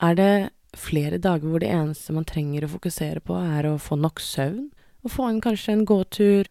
Er 0.03 0.19
det 0.19 0.33
flere 0.77 1.23
dager 1.23 1.49
hvor 1.49 1.63
det 1.63 1.71
eneste 1.71 2.13
man 2.13 2.27
trenger 2.27 2.67
å 2.67 2.73
fokusere 2.75 3.23
på, 3.23 3.39
er 3.39 3.71
å 3.71 3.79
få 3.81 3.97
nok 4.01 4.21
søvn, 4.21 4.69
og 5.07 5.15
få 5.15 5.31
en 5.31 5.41
kanskje 5.41 5.77
en 5.77 5.87
gåtur, 5.89 6.51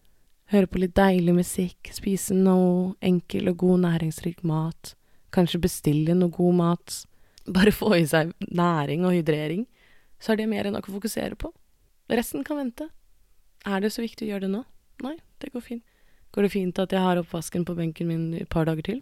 Høre 0.53 0.69
på 0.69 0.77
litt 0.77 0.93
deilig 0.93 1.33
musikk, 1.33 1.89
spise 1.89 2.35
noe 2.37 2.91
enkel 3.01 3.49
og 3.49 3.63
god 3.63 3.81
næringsrik 3.87 4.43
mat, 4.45 4.91
kanskje 5.35 5.61
bestille 5.63 6.15
noe 6.17 6.33
god 6.33 6.57
mat, 6.59 6.99
bare 7.45 7.73
få 7.75 7.93
i 7.99 8.05
seg 8.09 8.33
næring 8.49 9.05
og 9.05 9.15
hydrering, 9.17 9.65
så 10.19 10.33
er 10.33 10.41
det 10.41 10.49
mer 10.49 10.67
enn 10.67 10.75
nok 10.77 10.89
å 10.89 10.95
fokusere 10.95 11.37
på. 11.39 11.51
Resten 12.09 12.45
kan 12.45 12.59
vente. 12.61 12.87
Er 13.65 13.81
det 13.81 13.91
så 13.93 14.03
viktig 14.05 14.27
å 14.27 14.31
gjøre 14.33 14.45
det 14.47 14.53
nå? 14.53 14.63
Nei, 15.03 15.17
det 15.41 15.51
går 15.53 15.63
fint. 15.65 15.83
Går 16.35 16.45
det 16.45 16.53
fint 16.53 16.79
at 16.81 16.93
jeg 16.93 17.01
har 17.01 17.19
oppvasken 17.21 17.65
på 17.67 17.75
benken 17.77 18.09
min 18.09 18.25
et 18.37 18.49
par 18.51 18.67
dager 18.67 18.85
til? 18.85 19.01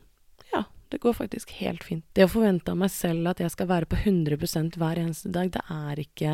Ja, 0.54 0.66
det 0.94 1.02
går 1.04 1.16
faktisk 1.18 1.54
helt 1.60 1.84
fint. 1.86 2.06
Det 2.14 2.28
å 2.28 2.32
forvente 2.32 2.74
av 2.74 2.80
meg 2.80 2.92
selv 2.94 3.32
at 3.32 3.42
jeg 3.42 3.54
skal 3.54 3.70
være 3.72 3.90
på 3.90 4.00
100% 4.00 4.78
hver 4.80 5.02
eneste 5.02 5.32
dag, 5.34 5.52
det 5.54 5.64
er 5.70 6.04
ikke 6.04 6.34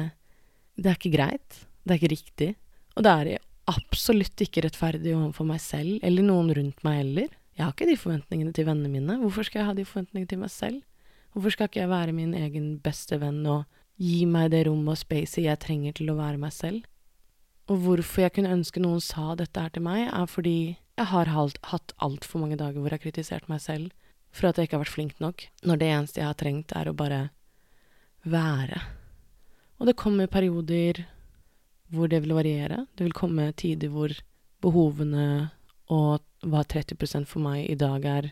Det 0.80 0.88
er 0.88 0.96
ikke 0.96 1.12
greit. 1.12 1.56
Det 1.84 1.92
er 1.92 2.00
ikke 2.00 2.14
riktig. 2.14 2.50
Og 2.96 3.04
det 3.04 3.12
er 3.12 3.42
absolutt 3.68 4.44
ikke 4.44 4.64
rettferdig 4.64 5.12
overfor 5.16 5.48
meg 5.48 5.60
selv, 5.60 5.98
eller 6.04 6.24
noen 6.24 6.54
rundt 6.56 6.84
meg 6.88 7.02
heller. 7.02 7.34
Jeg 7.60 7.66
har 7.66 7.74
ikke 7.76 7.90
de 7.90 8.00
forventningene 8.00 8.54
til 8.56 8.70
vennene 8.70 8.88
mine. 8.88 9.18
Hvorfor 9.20 9.44
skal 9.44 9.60
jeg 9.60 9.68
ha 9.68 9.74
de 9.76 9.84
forventningene 9.84 10.32
til 10.32 10.40
meg 10.40 10.52
selv? 10.54 10.80
Hvorfor 11.34 11.52
skal 11.52 11.68
ikke 11.68 11.82
jeg 11.82 11.92
være 11.92 12.16
min 12.16 12.32
egen 12.40 12.70
beste 12.80 13.20
venn 13.20 13.42
og 13.52 13.66
gi 14.00 14.24
meg 14.24 14.54
det 14.54 14.62
rommet 14.70 14.96
og 14.96 15.02
spacet 15.02 15.44
jeg 15.44 15.60
trenger 15.60 15.98
til 16.00 16.14
å 16.14 16.16
være 16.16 16.40
meg 16.40 16.56
selv? 16.56 16.88
Og 17.68 17.84
hvorfor 17.84 18.24
jeg 18.24 18.34
kunne 18.38 18.54
ønske 18.56 18.80
noen 18.80 19.04
sa 19.04 19.36
dette 19.36 19.60
her 19.60 19.76
til 19.76 19.84
meg, 19.84 20.08
er 20.08 20.32
fordi 20.32 20.56
jeg 20.72 21.12
har 21.12 21.34
hatt 21.36 21.94
altfor 22.00 22.46
mange 22.46 22.56
dager 22.56 22.80
hvor 22.80 22.96
jeg 22.96 23.02
har 23.02 23.04
kritisert 23.04 23.52
meg 23.52 23.60
selv 23.60 23.92
for 24.32 24.48
at 24.48 24.56
jeg 24.56 24.70
ikke 24.70 24.78
har 24.78 24.86
vært 24.86 24.96
flink 24.96 25.20
nok, 25.20 25.44
når 25.68 25.82
det 25.82 25.92
eneste 25.92 26.22
jeg 26.22 26.30
har 26.30 26.40
trengt, 26.40 26.72
er 26.80 26.88
å 26.88 26.96
bare 26.96 27.22
være. 28.24 28.80
Og 29.84 29.92
det 29.92 30.00
kommer 30.00 30.32
perioder 30.32 31.04
hvor 31.92 32.08
det 32.08 32.24
vil 32.24 32.38
variere. 32.38 32.86
Det 32.96 33.04
vil 33.04 33.20
komme 33.20 33.52
tider 33.58 33.92
hvor 33.92 34.14
behovene 34.64 35.50
og 35.90 36.22
hva 36.46 36.64
30 36.64 37.26
for 37.28 37.42
meg 37.44 37.66
i 37.66 37.78
dag 37.80 38.06
er, 38.06 38.32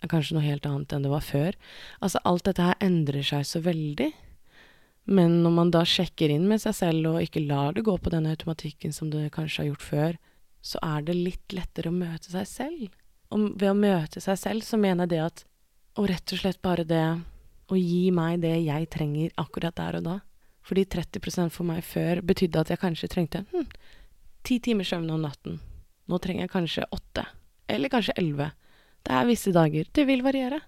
er 0.00 0.10
kanskje 0.10 0.36
noe 0.36 0.46
helt 0.46 0.66
annet 0.68 0.92
enn 0.94 1.06
det 1.06 1.12
var 1.12 1.24
før. 1.24 1.56
Altså, 2.00 2.22
alt 2.24 2.46
dette 2.46 2.68
her 2.68 2.78
endrer 2.84 3.26
seg 3.26 3.46
så 3.48 3.60
veldig. 3.64 4.12
Men 5.04 5.42
når 5.44 5.52
man 5.52 5.72
da 5.74 5.82
sjekker 5.84 6.32
inn 6.32 6.46
med 6.48 6.62
seg 6.62 6.76
selv 6.78 7.10
og 7.10 7.24
ikke 7.24 7.44
lar 7.44 7.74
det 7.76 7.84
gå 7.84 7.96
på 8.00 8.12
den 8.14 8.28
automatikken 8.30 8.94
som 8.94 9.10
det 9.12 9.26
kanskje 9.34 9.62
har 9.62 9.72
gjort 9.72 9.88
før, 9.88 10.20
så 10.64 10.80
er 10.80 11.04
det 11.04 11.16
litt 11.18 11.52
lettere 11.52 11.90
å 11.90 11.96
møte 11.96 12.30
seg 12.32 12.46
selv. 12.48 12.94
Og 13.34 13.50
ved 13.60 13.68
å 13.68 13.76
møte 13.76 14.22
seg 14.24 14.38
selv, 14.40 14.64
så 14.64 14.80
mener 14.80 15.04
jeg 15.04 15.16
det 15.16 15.24
at 15.24 15.44
Og 15.94 16.08
rett 16.10 16.32
og 16.34 16.40
slett 16.40 16.58
bare 16.58 16.82
det 16.82 17.04
å 17.70 17.76
gi 17.78 18.10
meg 18.10 18.40
det 18.42 18.56
jeg 18.64 18.88
trenger 18.90 19.30
akkurat 19.38 19.76
der 19.78 20.00
og 20.00 20.02
da. 20.08 20.14
Fordi 20.66 20.82
30 20.90 21.52
for 21.54 21.62
meg 21.68 21.84
før 21.86 22.18
betydde 22.18 22.64
at 22.64 22.72
jeg 22.72 22.80
kanskje 22.82 23.10
trengte 23.12 23.44
hm, 23.52 23.68
ti 24.42 24.58
timers 24.58 24.90
søvn 24.90 25.12
om 25.14 25.22
natten. 25.22 25.60
Nå 26.10 26.20
trenger 26.20 26.44
jeg 26.44 26.52
kanskje 26.52 26.86
åtte. 26.92 27.26
Eller 27.68 27.92
kanskje 27.92 28.16
elleve. 28.20 28.50
Det 29.04 29.12
er 29.12 29.28
visse 29.28 29.52
dager. 29.52 29.88
Det 29.92 30.04
vil 30.08 30.24
variere. 30.24 30.60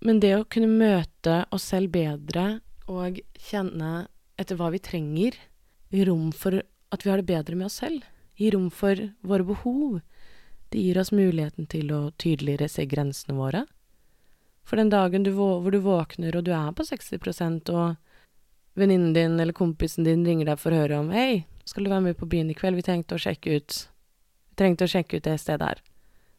Men 0.00 0.20
det 0.22 0.32
å 0.36 0.46
kunne 0.48 0.70
møte 0.70 1.44
oss 1.52 1.68
selv 1.72 1.92
bedre 1.92 2.60
og 2.90 3.20
kjenne 3.50 4.08
etter 4.40 4.56
hva 4.56 4.70
vi 4.72 4.80
trenger, 4.82 5.36
gi 5.90 6.04
rom 6.08 6.30
for 6.32 6.62
at 6.90 7.04
vi 7.04 7.10
har 7.12 7.20
det 7.20 7.28
bedre 7.28 7.58
med 7.58 7.68
oss 7.68 7.80
selv, 7.82 8.06
gi 8.40 8.48
rom 8.54 8.70
for 8.72 8.96
våre 9.20 9.44
behov, 9.44 10.00
det 10.70 10.80
gir 10.80 10.98
oss 11.02 11.12
muligheten 11.12 11.68
til 11.70 11.90
å 11.92 12.00
tydeligere 12.18 12.70
se 12.70 12.86
grensene 12.88 13.36
våre. 13.36 13.64
For 14.64 14.78
den 14.78 14.90
dagen 14.92 15.26
du 15.26 15.32
hvor 15.34 15.70
du 15.70 15.80
våkner 15.82 16.36
og 16.38 16.46
du 16.46 16.52
er 16.54 16.70
på 16.76 16.86
60% 16.86 17.72
og 17.74 17.96
venninnen 18.78 19.12
din 19.12 19.40
eller 19.40 19.56
kompisen 19.56 20.06
din 20.06 20.24
ringer 20.24 20.52
deg 20.52 20.60
for 20.62 20.72
å 20.72 20.82
høre 20.82 21.00
om 21.02 21.10
'Hei, 21.10 21.44
skal 21.64 21.84
du 21.84 21.90
være 21.90 22.06
med 22.08 22.16
på 22.16 22.28
byen 22.28 22.50
i 22.50 22.54
kveld? 22.54 22.76
Vi 22.76 22.86
tenkte 22.86 23.18
å 23.18 23.22
sjekke 23.22 23.56
ut 23.56 23.88
trengte 24.60 24.86
å 24.86 24.92
sjekke 24.92 25.18
ut 25.18 25.26
det 25.26 25.38
stedet 25.42 25.72
her. 25.72 25.82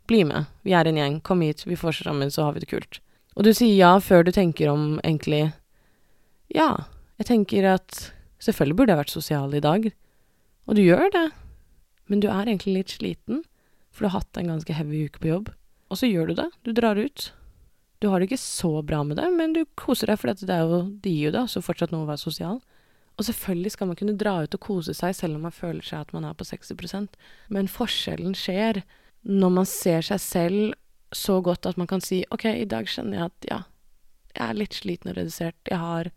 Bli 0.10 0.24
med. 0.28 0.50
Vi 0.68 0.75
er 0.78 0.88
en 0.88 1.00
gjeng. 1.00 1.20
Kom 1.25 1.44
hit. 1.46 1.66
Vi 1.68 1.78
får 1.80 2.01
sammen, 2.04 2.32
så 2.34 2.48
har 2.48 2.56
vi 2.56 2.63
det 2.63 2.72
kult. 2.72 3.01
Og 3.36 3.46
du 3.48 3.54
sier 3.56 3.75
ja 3.75 3.94
før 4.04 4.25
du 4.28 4.34
tenker 4.36 4.72
om 4.72 5.00
egentlig 5.04 5.51
Ja, 6.51 6.88
jeg 7.22 7.30
tenker 7.30 7.68
at 7.78 8.12
selvfølgelig 8.44 8.78
burde 8.80 8.96
jeg 8.96 9.04
vært 9.04 9.13
sosial 9.13 9.54
i 9.56 9.63
dag. 9.63 9.92
Og 10.68 10.75
du 10.78 10.82
gjør 10.84 11.08
det. 11.13 11.30
Men 12.12 12.20
du 12.20 12.28
er 12.28 12.44
egentlig 12.44 12.82
litt 12.82 12.98
sliten 12.98 13.46
for 13.92 14.06
du 14.06 14.10
har 14.10 14.22
hatt 14.22 14.40
en 14.40 14.51
ganske 14.54 14.74
heavy 14.74 15.06
uke 15.08 15.22
på 15.22 15.32
jobb. 15.32 15.51
Og 15.92 16.00
så 16.00 16.08
gjør 16.08 16.32
du 16.32 16.38
det. 16.40 16.50
Du 16.63 16.72
drar 16.75 17.00
ut. 17.00 17.32
Du 18.01 18.08
har 18.10 18.20
det 18.20 18.32
ikke 18.32 18.42
så 18.42 18.80
bra 18.82 19.04
med 19.06 19.20
det, 19.20 19.28
men 19.36 19.54
du 19.54 19.66
koser 19.78 20.10
deg, 20.10 20.18
for 20.18 20.32
det, 20.32 20.48
det 20.48 21.12
gir 21.12 21.28
jo 21.28 21.34
deg 21.36 21.44
også 21.44 21.62
fortsatt 21.62 21.92
noe 21.94 22.08
å 22.08 22.10
være 22.10 22.24
sosial. 22.24 22.62
Og 23.22 23.28
selvfølgelig 23.28 23.75
skal 23.75 23.92
man 23.92 23.98
kunne 24.00 24.18
dra 24.18 24.40
ut 24.42 24.56
og 24.58 24.63
kose 24.63 24.96
seg 24.98 25.13
selv 25.13 25.38
om 25.38 25.46
man 25.46 25.54
føler 25.54 25.86
seg 25.86 26.08
at 26.08 26.13
man 26.16 26.25
er 26.25 26.34
på 26.34 26.48
60% 26.48 27.20
men 27.54 27.70
forskjellen 27.70 28.34
skjer 28.34 28.82
når 29.30 29.51
man 29.60 29.68
ser 29.70 30.01
seg 30.08 30.24
selv 30.24 30.72
så 31.13 31.38
godt 31.46 31.68
at 31.70 31.78
man 31.78 31.90
kan 31.92 32.01
si 32.01 32.24
OK, 32.34 32.48
i 32.50 32.66
dag 32.66 32.88
kjenner 32.90 33.20
jeg 33.20 33.30
at 33.30 33.48
ja, 33.51 33.60
jeg 34.32 34.46
er 34.48 34.58
litt 34.58 34.78
sliten 34.78 35.12
og 35.12 35.18
redusert. 35.20 35.60
Jeg 35.70 35.78
har 35.78 36.12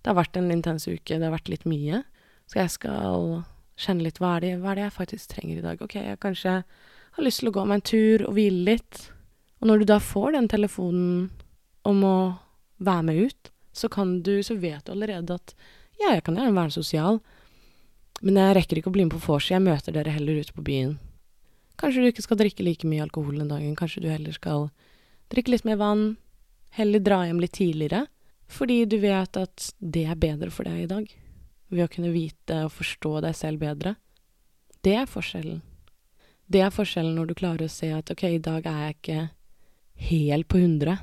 Det 0.00 0.08
har 0.08 0.16
vært 0.16 0.36
en 0.40 0.50
intens 0.50 0.86
uke, 0.88 1.18
det 1.18 1.26
har 1.26 1.34
vært 1.34 1.50
litt 1.52 1.66
mye. 1.68 1.98
Så 2.48 2.56
jeg 2.56 2.70
skal 2.72 3.42
kjenne 3.76 4.06
litt 4.06 4.16
hva 4.16 4.38
er 4.38 4.40
det, 4.40 4.52
hva 4.62 4.70
er 4.72 4.78
det 4.78 4.84
jeg 4.86 4.94
faktisk 4.94 5.34
trenger 5.34 5.58
i 5.58 5.64
dag. 5.64 5.82
OK, 5.84 5.96
jeg 6.00 6.20
kanskje 6.22 6.54
har 6.64 7.26
lyst 7.26 7.42
til 7.42 7.50
å 7.50 7.52
gå 7.52 7.64
meg 7.68 7.80
en 7.80 7.84
tur 7.90 8.24
og 8.24 8.32
hvile 8.38 8.64
litt. 8.64 9.02
Og 9.60 9.68
når 9.68 9.82
du 9.82 9.90
da 9.90 9.98
får 10.00 10.38
den 10.38 10.48
telefonen 10.48 11.28
om 11.84 12.00
å 12.00 12.16
være 12.80 13.04
med 13.10 13.20
ut, 13.28 13.52
så 13.76 13.92
kan 13.92 14.22
du, 14.24 14.38
så 14.40 14.56
vet 14.56 14.86
du 14.86 14.94
allerede 14.94 15.36
at 15.36 15.52
ja, 16.00 16.14
jeg 16.16 16.24
kan 16.26 16.38
gjerne 16.38 16.56
være 16.56 16.74
sosial, 16.74 17.20
men 18.20 18.36
jeg 18.40 18.56
rekker 18.56 18.80
ikke 18.80 18.90
å 18.90 18.96
bli 18.96 19.06
med 19.06 19.14
på 19.14 19.22
vorset, 19.24 19.54
jeg 19.54 19.64
møter 19.64 19.96
dere 19.96 20.12
heller 20.14 20.40
ute 20.40 20.56
på 20.56 20.64
byen. 20.64 20.96
Kanskje 21.80 22.02
du 22.02 22.10
ikke 22.10 22.24
skal 22.26 22.40
drikke 22.40 22.64
like 22.64 22.88
mye 22.88 23.04
alkohol 23.06 23.38
den 23.40 23.52
dagen, 23.52 23.76
kanskje 23.76 24.04
du 24.04 24.10
heller 24.12 24.34
skal 24.36 24.68
drikke 25.32 25.54
litt 25.54 25.64
mer 25.68 25.80
vann, 25.80 26.04
heller 26.76 27.00
dra 27.00 27.22
hjem 27.24 27.40
litt 27.40 27.56
tidligere, 27.56 28.04
fordi 28.50 28.82
du 28.90 28.98
vet 29.00 29.38
at 29.38 29.70
det 29.78 30.04
er 30.10 30.20
bedre 30.20 30.50
for 30.52 30.68
deg 30.68 30.84
i 30.84 30.90
dag, 30.90 31.08
ved 31.70 31.86
å 31.86 31.90
kunne 31.92 32.12
vite 32.12 32.64
og 32.66 32.74
forstå 32.74 33.20
deg 33.24 33.36
selv 33.38 33.62
bedre. 33.62 33.94
Det 34.82 34.96
er 34.98 35.08
forskjellen. 35.08 35.60
Det 36.50 36.64
er 36.64 36.74
forskjellen 36.74 37.14
når 37.14 37.30
du 37.30 37.34
klarer 37.38 37.68
å 37.68 37.72
se 37.72 37.92
at 37.94 38.10
ok, 38.10 38.24
i 38.26 38.42
dag 38.42 38.66
er 38.66 38.80
jeg 38.82 38.96
ikke 38.96 39.20
helt 40.10 40.48
på 40.50 40.60
hundre. 40.60 40.96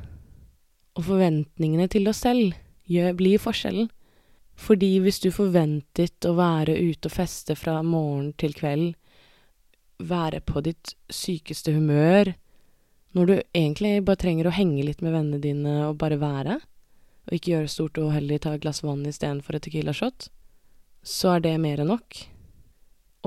Og 0.97 1.05
forventningene 1.07 1.87
til 1.93 2.09
oss 2.11 2.23
selv 2.25 2.57
gjør, 2.89 3.13
blir 3.15 3.39
forskjellen. 3.39 3.87
Fordi 4.57 4.97
hvis 5.03 5.19
du 5.21 5.29
forventet 5.33 6.25
å 6.25 6.33
være 6.37 6.75
ute 6.75 7.09
og 7.09 7.13
feste 7.13 7.55
fra 7.55 7.77
morgen 7.85 8.31
til 8.41 8.55
kveld, 8.57 8.95
være 9.97 10.41
på 10.45 10.61
ditt 10.65 10.93
sykeste 11.13 11.73
humør, 11.73 12.33
når 13.17 13.29
du 13.29 13.35
egentlig 13.57 14.01
bare 14.05 14.21
trenger 14.21 14.49
å 14.49 14.53
henge 14.53 14.83
litt 14.85 15.01
med 15.01 15.13
vennene 15.15 15.41
dine 15.41 15.77
og 15.87 15.97
bare 16.01 16.19
være, 16.21 16.57
og 17.27 17.35
ikke 17.35 17.53
gjøre 17.53 17.71
stort 17.71 17.97
og 18.01 18.13
heller 18.13 18.41
ta 18.41 18.53
et 18.55 18.63
glass 18.63 18.83
vann 18.85 19.05
istedenfor 19.07 19.57
et 19.57 19.65
Tequila-shot, 19.65 20.29
så 21.07 21.35
er 21.35 21.43
det 21.43 21.55
mer 21.61 21.81
enn 21.83 21.91
nok. 21.91 22.21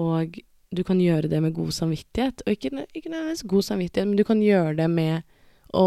Og 0.01 0.39
du 0.71 0.83
kan 0.87 1.01
gjøre 1.03 1.29
det 1.31 1.41
med 1.43 1.55
god 1.57 1.73
samvittighet. 1.75 2.45
Og 2.47 2.55
ikke, 2.55 2.87
ikke 2.95 3.11
nødvendigvis 3.11 3.47
god 3.51 3.67
samvittighet, 3.67 4.09
men 4.09 4.19
du 4.21 4.25
kan 4.27 4.43
gjøre 4.45 4.77
det 4.79 4.89
med, 4.93 5.27
å, 5.75 5.87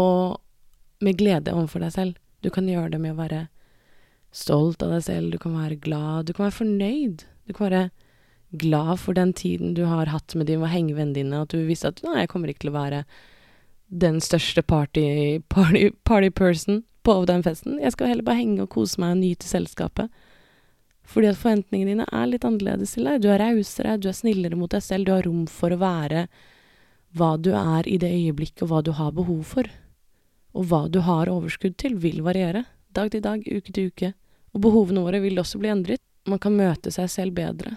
med 1.04 1.18
glede 1.18 1.54
overfor 1.54 1.84
deg 1.84 1.94
selv. 1.94 2.20
Du 2.44 2.50
kan 2.54 2.68
gjøre 2.68 2.92
det 2.94 3.00
med 3.00 3.14
å 3.14 3.20
være 3.22 3.46
stolt 4.34 4.82
av 4.82 4.96
deg 4.96 5.04
selv, 5.06 5.34
du 5.34 5.38
kan 5.38 5.54
være 5.56 5.78
glad, 5.82 6.26
du 6.26 6.34
kan 6.34 6.48
være 6.48 6.58
fornøyd. 6.58 7.24
Du 7.46 7.54
kan 7.54 7.68
være 7.68 7.84
glad 8.58 8.98
for 9.02 9.16
den 9.16 9.32
tiden 9.36 9.74
du 9.74 9.84
har 9.88 10.10
hatt 10.10 10.34
med 10.34 10.48
dine 10.50 10.64
og 10.64 10.70
å 10.70 11.14
dine, 11.14 11.42
at 11.42 11.54
du 11.54 11.62
visste 11.68 11.90
at 11.90 12.02
nei, 12.06 12.22
jeg 12.22 12.32
kommer 12.32 12.50
ikke 12.50 12.66
til 12.66 12.74
å 12.74 12.78
være 12.78 13.04
den 13.94 14.20
største 14.24 14.62
party, 14.62 15.40
party, 15.52 15.90
party 16.08 16.30
person 16.30 16.82
på 17.04 17.18
den 17.28 17.44
festen. 17.44 17.78
Jeg 17.82 17.94
skal 17.94 18.10
heller 18.10 18.26
bare 18.26 18.40
henge 18.40 18.64
og 18.64 18.72
kose 18.74 19.00
meg 19.00 19.14
og 19.14 19.22
nyte 19.22 19.48
selskapet. 19.48 20.10
Fordi 21.04 21.28
at 21.28 21.38
forventningene 21.38 21.92
dine 21.92 22.06
er 22.08 22.28
litt 22.30 22.46
annerledes 22.48 22.94
til 22.96 23.06
deg. 23.06 23.20
Du 23.20 23.28
er 23.28 23.42
rausere, 23.42 23.98
du 24.00 24.08
er 24.08 24.16
snillere 24.16 24.56
mot 24.56 24.72
deg 24.72 24.82
selv, 24.82 25.04
du 25.04 25.12
har 25.12 25.26
rom 25.28 25.44
for 25.50 25.74
å 25.74 25.80
være 25.82 26.26
hva 27.14 27.34
du 27.36 27.52
er 27.54 27.86
i 27.86 27.98
det 28.00 28.10
øyeblikket, 28.10 28.64
og 28.64 28.72
hva 28.72 28.80
du 28.82 28.94
har 28.96 29.12
behov 29.14 29.44
for. 29.52 29.68
Og 30.56 30.70
hva 30.70 30.86
du 30.88 31.02
har 31.04 31.30
overskudd 31.30 31.76
til, 31.78 31.98
vil 32.00 32.24
variere. 32.24 32.64
Dag 32.96 33.12
til 33.12 33.22
dag, 33.22 33.44
uke 33.44 33.74
til 33.74 33.92
uke. 33.92 34.14
Og 34.54 34.62
behovene 34.62 35.02
våre 35.02 35.20
vil 35.24 35.40
også 35.42 35.58
bli 35.60 35.72
endret. 35.72 36.02
Man 36.30 36.40
kan 36.40 36.54
møte 36.56 36.92
seg 36.94 37.10
selv 37.12 37.34
bedre. 37.36 37.74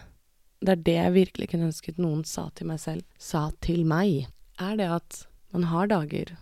Det 0.62 0.74
er 0.74 0.84
det 0.86 0.98
jeg 0.98 1.15
virkelig 1.15 1.50
kunne 1.51 1.69
ønsket 1.69 2.00
noen 2.01 2.24
sa 2.25 2.48
til 2.55 2.69
meg 2.69 2.79
selv, 2.81 3.03
sa 3.22 3.50
til 3.62 3.84
meg, 3.86 4.29
er 4.57 4.77
det 4.79 4.88
at 4.89 5.19
man 5.53 5.67
har 5.69 5.89
dager 5.91 6.34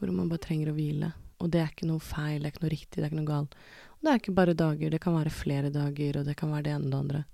hvor 0.00 0.12
man 0.14 0.30
bare 0.30 0.40
trenger 0.40 0.70
å 0.70 0.76
hvile. 0.76 1.10
Og 1.40 1.50
det 1.52 1.60
er 1.60 1.72
ikke 1.72 1.88
noe 1.88 2.00
feil, 2.00 2.40
det 2.40 2.48
er 2.48 2.54
ikke 2.54 2.64
noe 2.64 2.72
riktig, 2.72 2.96
det 2.96 3.04
er 3.04 3.10
ikke 3.10 3.20
noe 3.20 3.28
galt. 3.28 3.56
Og 3.96 4.06
Det 4.06 4.12
er 4.12 4.20
ikke 4.22 4.36
bare 4.36 4.56
dager, 4.56 4.90
det 4.90 5.00
kan 5.00 5.16
være 5.16 5.32
flere 5.32 5.70
dager, 5.72 6.20
og 6.20 6.24
det 6.24 6.36
kan 6.40 6.52
være 6.52 6.64
det 6.64 6.72
ene 6.72 6.86
og 6.86 6.92
det 6.92 7.00
andre. 7.00 7.24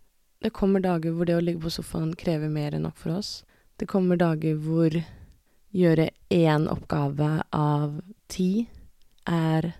Det 0.43 0.53
kommer 0.53 0.83
dager 0.83 1.15
hvor 1.15 1.27
det 1.27 1.37
å 1.37 1.43
ligge 1.43 1.63
på 1.63 1.73
sofaen 1.73 2.15
krever 2.19 2.51
mer 2.51 2.75
enn 2.75 2.85
nok 2.87 2.99
for 2.99 3.15
oss. 3.17 3.45
Det 3.79 3.87
kommer 3.91 4.19
dager 4.19 4.59
hvor 4.59 4.95
gjøre 5.77 6.11
én 6.33 6.67
oppgave 6.71 7.31
av 7.55 8.01
ti 8.33 8.67
er, 9.31 9.73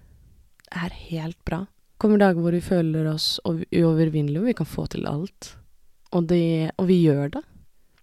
er 0.71 0.97
helt 1.11 1.39
bra. 1.45 1.65
Kommer 1.97 2.21
dager 2.21 2.43
hvor 2.45 2.53
vi 2.53 2.61
føler 2.61 3.09
oss 3.09 3.39
uovervinnelige, 3.47 4.43
og 4.43 4.51
vi 4.51 4.57
kan 4.59 4.69
få 4.69 4.85
til 4.93 5.07
alt. 5.09 5.55
Og, 6.13 6.27
det, 6.29 6.73
og 6.77 6.89
vi 6.91 7.01
gjør 7.07 7.33
det. 7.39 7.43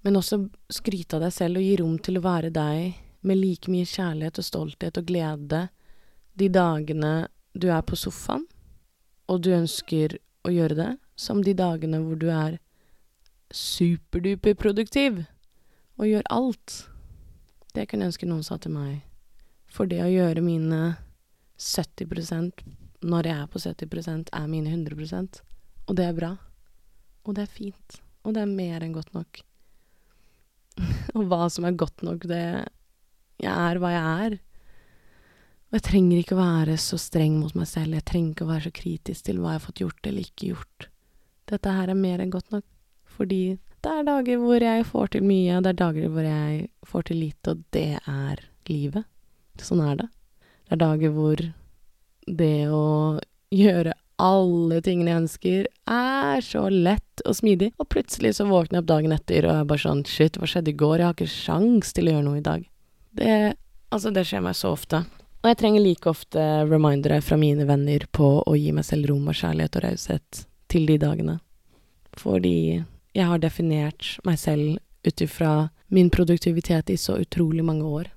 Men 0.04 0.18
også 0.20 0.42
skryte 0.74 1.18
av 1.18 1.28
deg 1.28 1.36
selv 1.36 1.62
og 1.62 1.68
gi 1.68 1.76
rom 1.80 2.00
til 2.04 2.20
å 2.20 2.26
være 2.26 2.50
deg 2.54 2.98
med 3.24 3.40
like 3.40 3.72
mye 3.72 3.88
kjærlighet 3.88 4.42
og 4.42 4.48
stolthet 4.48 5.00
og 5.00 5.08
glede 5.08 5.62
de 6.34 6.50
dagene 6.52 7.14
du 7.54 7.70
er 7.72 7.86
på 7.86 7.96
sofaen, 7.96 8.44
og 9.30 9.44
du 9.46 9.54
ønsker 9.54 10.18
å 10.44 10.52
gjøre 10.52 10.76
det, 10.76 10.92
som 11.16 11.44
de 11.46 11.54
dagene 11.56 12.02
hvor 12.04 12.18
du 12.20 12.28
er 12.34 12.58
superduper 13.54 14.58
produktiv 14.58 15.22
og 16.02 16.10
gjør 16.10 16.28
alt. 16.34 16.80
Det 17.74 17.86
kunne 17.88 18.08
jeg 18.08 18.14
ønske 18.14 18.30
noen 18.30 18.46
sa 18.46 18.58
til 18.58 18.74
meg. 18.74 19.04
For 19.70 19.90
det 19.90 20.02
å 20.04 20.12
gjøre 20.12 20.44
mine 20.46 20.82
70 21.62 22.83
når 23.08 23.30
jeg 23.30 23.40
er 23.42 23.50
på 23.52 23.62
70% 23.62 24.32
er 24.34 24.48
mine 24.52 24.72
100% 24.72 25.42
Og 25.88 25.98
det 25.98 26.06
er 26.08 26.16
bra. 26.18 26.32
Og 27.24 27.36
det 27.36 27.46
er 27.46 27.52
fint. 27.52 28.00
Og 28.24 28.36
det 28.36 28.44
er 28.44 28.52
mer 28.52 28.84
enn 28.84 28.96
godt 28.96 29.14
nok. 29.16 29.42
og 31.16 31.28
hva 31.30 31.50
som 31.54 31.68
er 31.68 31.78
godt 31.78 32.04
nok, 32.06 32.26
det 32.30 32.44
Jeg 33.44 33.52
er 33.52 33.80
hva 33.82 33.92
jeg 33.92 34.26
er. 34.28 34.38
Og 35.74 35.80
jeg 35.80 35.86
trenger 35.88 36.22
ikke 36.22 36.36
å 36.38 36.44
være 36.44 36.78
så 36.78 37.00
streng 37.02 37.40
mot 37.42 37.56
meg 37.58 37.68
selv, 37.68 37.98
jeg 37.98 38.06
trenger 38.06 38.36
ikke 38.36 38.46
å 38.46 38.52
være 38.52 38.68
så 38.68 38.74
kritisk 38.78 39.26
til 39.26 39.40
hva 39.42 39.56
jeg 39.56 39.60
har 39.60 39.64
fått 39.64 39.82
gjort 39.82 40.10
eller 40.10 40.28
ikke 40.28 40.50
gjort. 40.52 40.88
Dette 41.50 41.74
her 41.74 41.90
er 41.90 41.98
mer 41.98 42.22
enn 42.22 42.34
godt 42.34 42.54
nok, 42.54 42.66
fordi 43.10 43.58
det 43.84 43.92
er 43.92 44.06
dager 44.08 44.38
hvor 44.40 44.64
jeg 44.64 44.86
får 44.88 45.10
til 45.16 45.26
mye, 45.28 45.58
og 45.58 45.66
det 45.66 45.72
er 45.74 45.80
dager 45.82 46.14
hvor 46.14 46.28
jeg 46.28 46.60
får 46.88 47.08
til 47.10 47.20
lite, 47.20 47.56
og 47.56 47.64
det 47.76 47.90
er 48.00 48.44
livet. 48.70 49.10
Sånn 49.60 49.82
er 49.84 49.98
det. 50.00 50.08
Det 50.70 50.78
er 50.78 50.82
dager 50.86 51.12
hvor 51.18 51.44
det 52.28 52.70
å 52.74 53.20
gjøre 53.54 53.94
alle 54.24 54.80
tingene 54.86 55.12
jeg 55.12 55.22
ønsker, 55.24 55.66
er 55.90 56.44
så 56.46 56.68
lett 56.70 57.24
og 57.26 57.36
smidig, 57.38 57.72
og 57.82 57.90
plutselig 57.92 58.36
så 58.38 58.46
våkner 58.48 58.80
jeg 58.80 58.84
opp 58.84 58.92
dagen 58.92 59.16
etter 59.16 59.48
og 59.48 59.56
er 59.56 59.68
bare 59.70 59.84
sånn 59.84 60.06
shit, 60.08 60.38
hva 60.38 60.50
skjedde 60.50 60.72
i 60.72 60.78
går, 60.80 61.00
jeg 61.00 61.08
har 61.08 61.18
ikke 61.18 61.34
sjans 61.34 61.92
til 61.96 62.08
å 62.10 62.16
gjøre 62.16 62.28
noe 62.28 62.40
i 62.40 62.46
dag. 62.46 62.64
Det, 63.14 63.36
altså, 63.94 64.14
det 64.14 64.26
skjer 64.30 64.46
meg 64.46 64.58
så 64.58 64.74
ofte. 64.74 65.04
Og 65.44 65.50
jeg 65.52 65.60
trenger 65.60 65.84
like 65.84 66.08
ofte 66.08 66.44
remindere 66.70 67.20
fra 67.22 67.38
mine 67.40 67.68
venner 67.68 68.06
på 68.16 68.30
å 68.48 68.56
gi 68.56 68.72
meg 68.76 68.88
selv 68.88 69.10
rom 69.12 69.28
og 69.28 69.36
kjærlighet 69.36 69.78
og 69.80 69.86
raushet 69.90 70.44
til 70.72 70.88
de 70.88 70.98
dagene. 71.02 71.38
Fordi 72.16 72.58
jeg 73.14 73.28
har 73.28 73.42
definert 73.42 74.16
meg 74.24 74.40
selv 74.40 74.78
ut 75.04 75.22
ifra 75.26 75.54
min 75.94 76.10
produktivitet 76.14 76.94
i 76.94 76.98
så 76.98 77.18
utrolig 77.20 77.66
mange 77.66 77.84
år. 77.84 78.08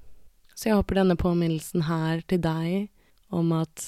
Så 0.55 0.71
jeg 0.71 0.79
håper 0.79 1.01
denne 1.01 1.19
påminnelsen 1.19 1.89
her 1.91 2.23
til 2.31 2.41
deg 2.45 2.87
om 3.31 3.53
at 3.57 3.85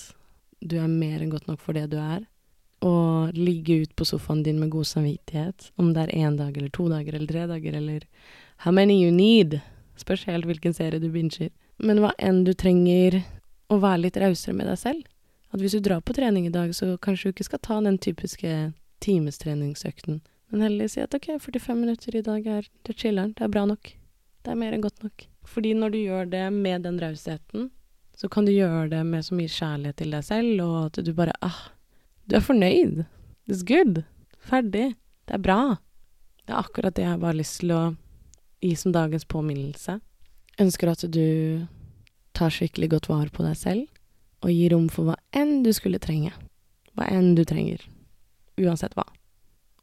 du 0.61 0.77
er 0.81 0.91
mer 0.91 1.23
enn 1.23 1.33
godt 1.33 1.49
nok 1.49 1.61
for 1.63 1.77
det 1.77 1.89
du 1.93 1.99
er, 2.01 2.25
og 2.85 3.35
ligge 3.35 3.81
ut 3.83 3.95
på 3.99 4.07
sofaen 4.07 4.45
din 4.47 4.61
med 4.61 4.71
god 4.71 4.87
samvittighet, 4.87 5.71
om 5.77 5.93
det 5.95 6.07
er 6.07 6.15
én 6.27 6.39
dag 6.39 6.57
eller 6.57 6.71
to 6.75 6.87
dager 6.91 7.15
eller 7.15 7.31
tre 7.31 7.47
dager 7.51 7.79
eller 7.79 8.07
how 8.65 8.73
many 8.73 8.95
you 9.03 9.11
need, 9.15 9.61
spørs 9.99 10.27
helt 10.31 10.47
hvilken 10.47 10.75
serie 10.75 11.03
du 11.03 11.11
binger. 11.11 11.51
Men 11.79 12.03
hva 12.03 12.13
enn 12.19 12.45
du 12.47 12.53
trenger 12.55 13.21
å 13.71 13.79
være 13.83 14.05
litt 14.07 14.19
rausere 14.19 14.55
med 14.55 14.71
deg 14.71 14.79
selv. 14.79 15.07
At 15.55 15.63
hvis 15.63 15.75
du 15.75 15.83
drar 15.83 16.03
på 16.05 16.15
trening 16.15 16.47
i 16.47 16.55
dag, 16.55 16.71
så 16.75 16.97
kanskje 17.03 17.31
du 17.31 17.37
ikke 17.37 17.49
skal 17.49 17.63
ta 17.65 17.79
den 17.83 17.99
typiske 17.99 18.73
timestreningsøkten, 19.03 20.21
men 20.49 20.65
heller 20.65 20.89
si 20.89 21.03
at 21.05 21.15
ok, 21.17 21.35
45 21.43 21.77
minutter 21.77 22.17
i 22.17 22.25
dag 22.25 22.47
er 22.49 22.69
det 22.89 22.97
chiller'n, 22.97 23.35
det 23.37 23.45
er 23.45 23.53
bra 23.53 23.67
nok. 23.69 23.91
Det 24.45 24.53
er 24.53 24.61
mer 24.61 24.73
enn 24.73 24.85
godt 24.85 25.03
nok. 25.05 25.27
Fordi 25.49 25.75
når 25.77 25.93
du 25.93 25.99
gjør 26.01 26.31
det 26.33 26.45
med 26.55 26.87
den 26.87 27.01
rausheten, 27.03 27.69
så 28.19 28.29
kan 28.29 28.47
du 28.47 28.51
gjøre 28.51 28.89
det 28.91 29.05
med 29.07 29.23
så 29.25 29.37
mye 29.39 29.51
kjærlighet 29.53 30.01
til 30.01 30.15
deg 30.15 30.25
selv, 30.27 30.63
og 30.65 30.79
at 30.89 30.99
du 31.07 31.13
bare 31.15 31.37
ah, 31.45 31.69
du 32.27 32.35
er 32.37 32.43
fornøyd. 32.43 33.05
It's 33.49 33.63
good. 33.63 34.03
Ferdig. 34.43 34.97
Det 35.29 35.37
er 35.37 35.45
bra. 35.45 35.61
Det 36.43 36.53
er 36.53 36.59
akkurat 36.59 36.97
det 36.97 37.05
jeg 37.05 37.21
bare 37.21 37.31
har 37.31 37.39
lyst 37.39 37.61
til 37.63 37.73
å 37.77 37.83
gi 38.65 38.73
som 38.77 38.93
dagens 38.93 39.27
påminnelse. 39.29 40.01
Ønsker 40.59 40.91
at 40.91 41.05
du 41.15 41.67
tar 42.35 42.51
skikkelig 42.55 42.91
godt 42.97 43.09
vare 43.11 43.31
på 43.31 43.47
deg 43.47 43.55
selv, 43.61 43.87
og 44.43 44.51
gir 44.51 44.75
rom 44.75 44.89
for 44.91 45.11
hva 45.11 45.17
enn 45.37 45.63
du 45.63 45.71
skulle 45.77 46.01
trenge. 46.03 46.35
Hva 46.99 47.07
enn 47.15 47.37
du 47.39 47.45
trenger. 47.47 47.85
Uansett 48.59 48.99
hva. 48.99 49.07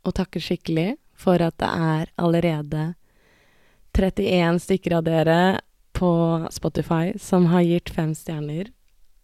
Og 0.04 0.16
takker 0.18 0.44
skikkelig 0.44 0.98
for 1.16 1.40
at 1.40 1.56
det 1.62 1.72
er 1.72 2.12
allerede 2.20 2.90
31 3.96 4.60
stykker 4.60 4.98
av 4.98 5.08
dere 5.08 5.40
på 5.96 6.12
Spotify 6.54 7.16
som 7.22 7.48
har 7.52 7.66
gitt 7.66 7.90
fem 7.94 8.14
stjerner. 8.18 8.70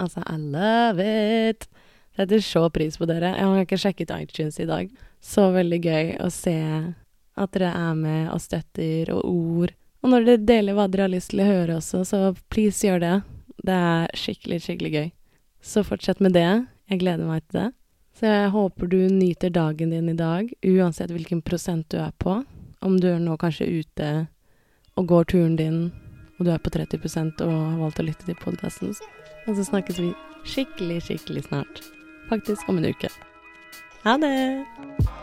Altså, 0.02 0.24
I 0.26 0.38
love 0.40 1.06
it! 1.06 1.68
Setter 2.18 2.42
så 2.44 2.66
pris 2.74 2.98
på 3.00 3.08
dere. 3.08 3.36
Jeg 3.38 3.48
har 3.48 3.66
ikke 3.66 3.80
sjekket 3.80 4.16
iTunes 4.18 4.60
i 4.60 4.68
dag. 4.68 4.90
Så 5.24 5.52
veldig 5.54 5.80
gøy 5.84 6.16
å 6.24 6.32
se 6.34 6.58
at 7.40 7.54
dere 7.56 7.70
er 7.72 7.94
med 7.96 8.32
og 8.34 8.42
støtter, 8.44 9.14
og 9.14 9.22
ord 9.28 9.76
og 10.02 10.10
når 10.10 10.26
dere 10.26 10.46
deler 10.50 10.78
hva 10.78 10.88
dere 10.90 11.06
har 11.06 11.14
lyst 11.14 11.32
til 11.34 11.44
å 11.44 11.50
høre 11.50 11.78
også, 11.78 12.02
så 12.10 12.22
please 12.54 12.82
gjør 12.86 13.04
det. 13.04 13.16
Det 13.62 13.78
er 13.78 14.16
skikkelig, 14.18 14.62
skikkelig 14.66 14.92
gøy. 14.96 15.10
Så 15.62 15.84
fortsett 15.86 16.22
med 16.26 16.34
det. 16.34 16.50
Jeg 16.90 17.02
gleder 17.04 17.28
meg 17.30 17.44
til 17.46 17.60
det. 17.60 17.68
Så 18.18 18.28
jeg 18.28 18.50
håper 18.54 18.90
du 18.90 18.98
nyter 19.14 19.54
dagen 19.54 19.94
din 19.94 20.10
i 20.12 20.18
dag, 20.18 20.50
uansett 20.66 21.14
hvilken 21.14 21.44
prosent 21.46 21.86
du 21.94 22.00
er 22.02 22.12
på. 22.20 22.42
Om 22.82 22.98
du 23.00 23.08
er 23.12 23.22
nå 23.22 23.38
kanskje 23.40 23.70
ute 23.70 24.10
og 24.98 25.06
går 25.08 25.30
turen 25.32 25.56
din, 25.60 25.78
og 26.42 26.48
du 26.48 26.50
er 26.50 26.58
på 26.58 26.74
30% 26.74 27.44
og 27.46 27.54
har 27.54 27.80
valgt 27.84 28.02
å 28.02 28.08
lytte 28.08 28.26
til 28.26 28.40
podkasten. 28.42 28.96
Og 29.46 29.54
så 29.54 29.68
snakkes 29.68 30.02
vi 30.02 30.10
skikkelig, 30.50 31.04
skikkelig 31.06 31.46
snart. 31.52 31.86
Faktisk 32.34 32.70
om 32.72 32.82
en 32.82 32.90
uke. 32.90 33.14
Ha 34.02 34.18
det! 34.18 35.21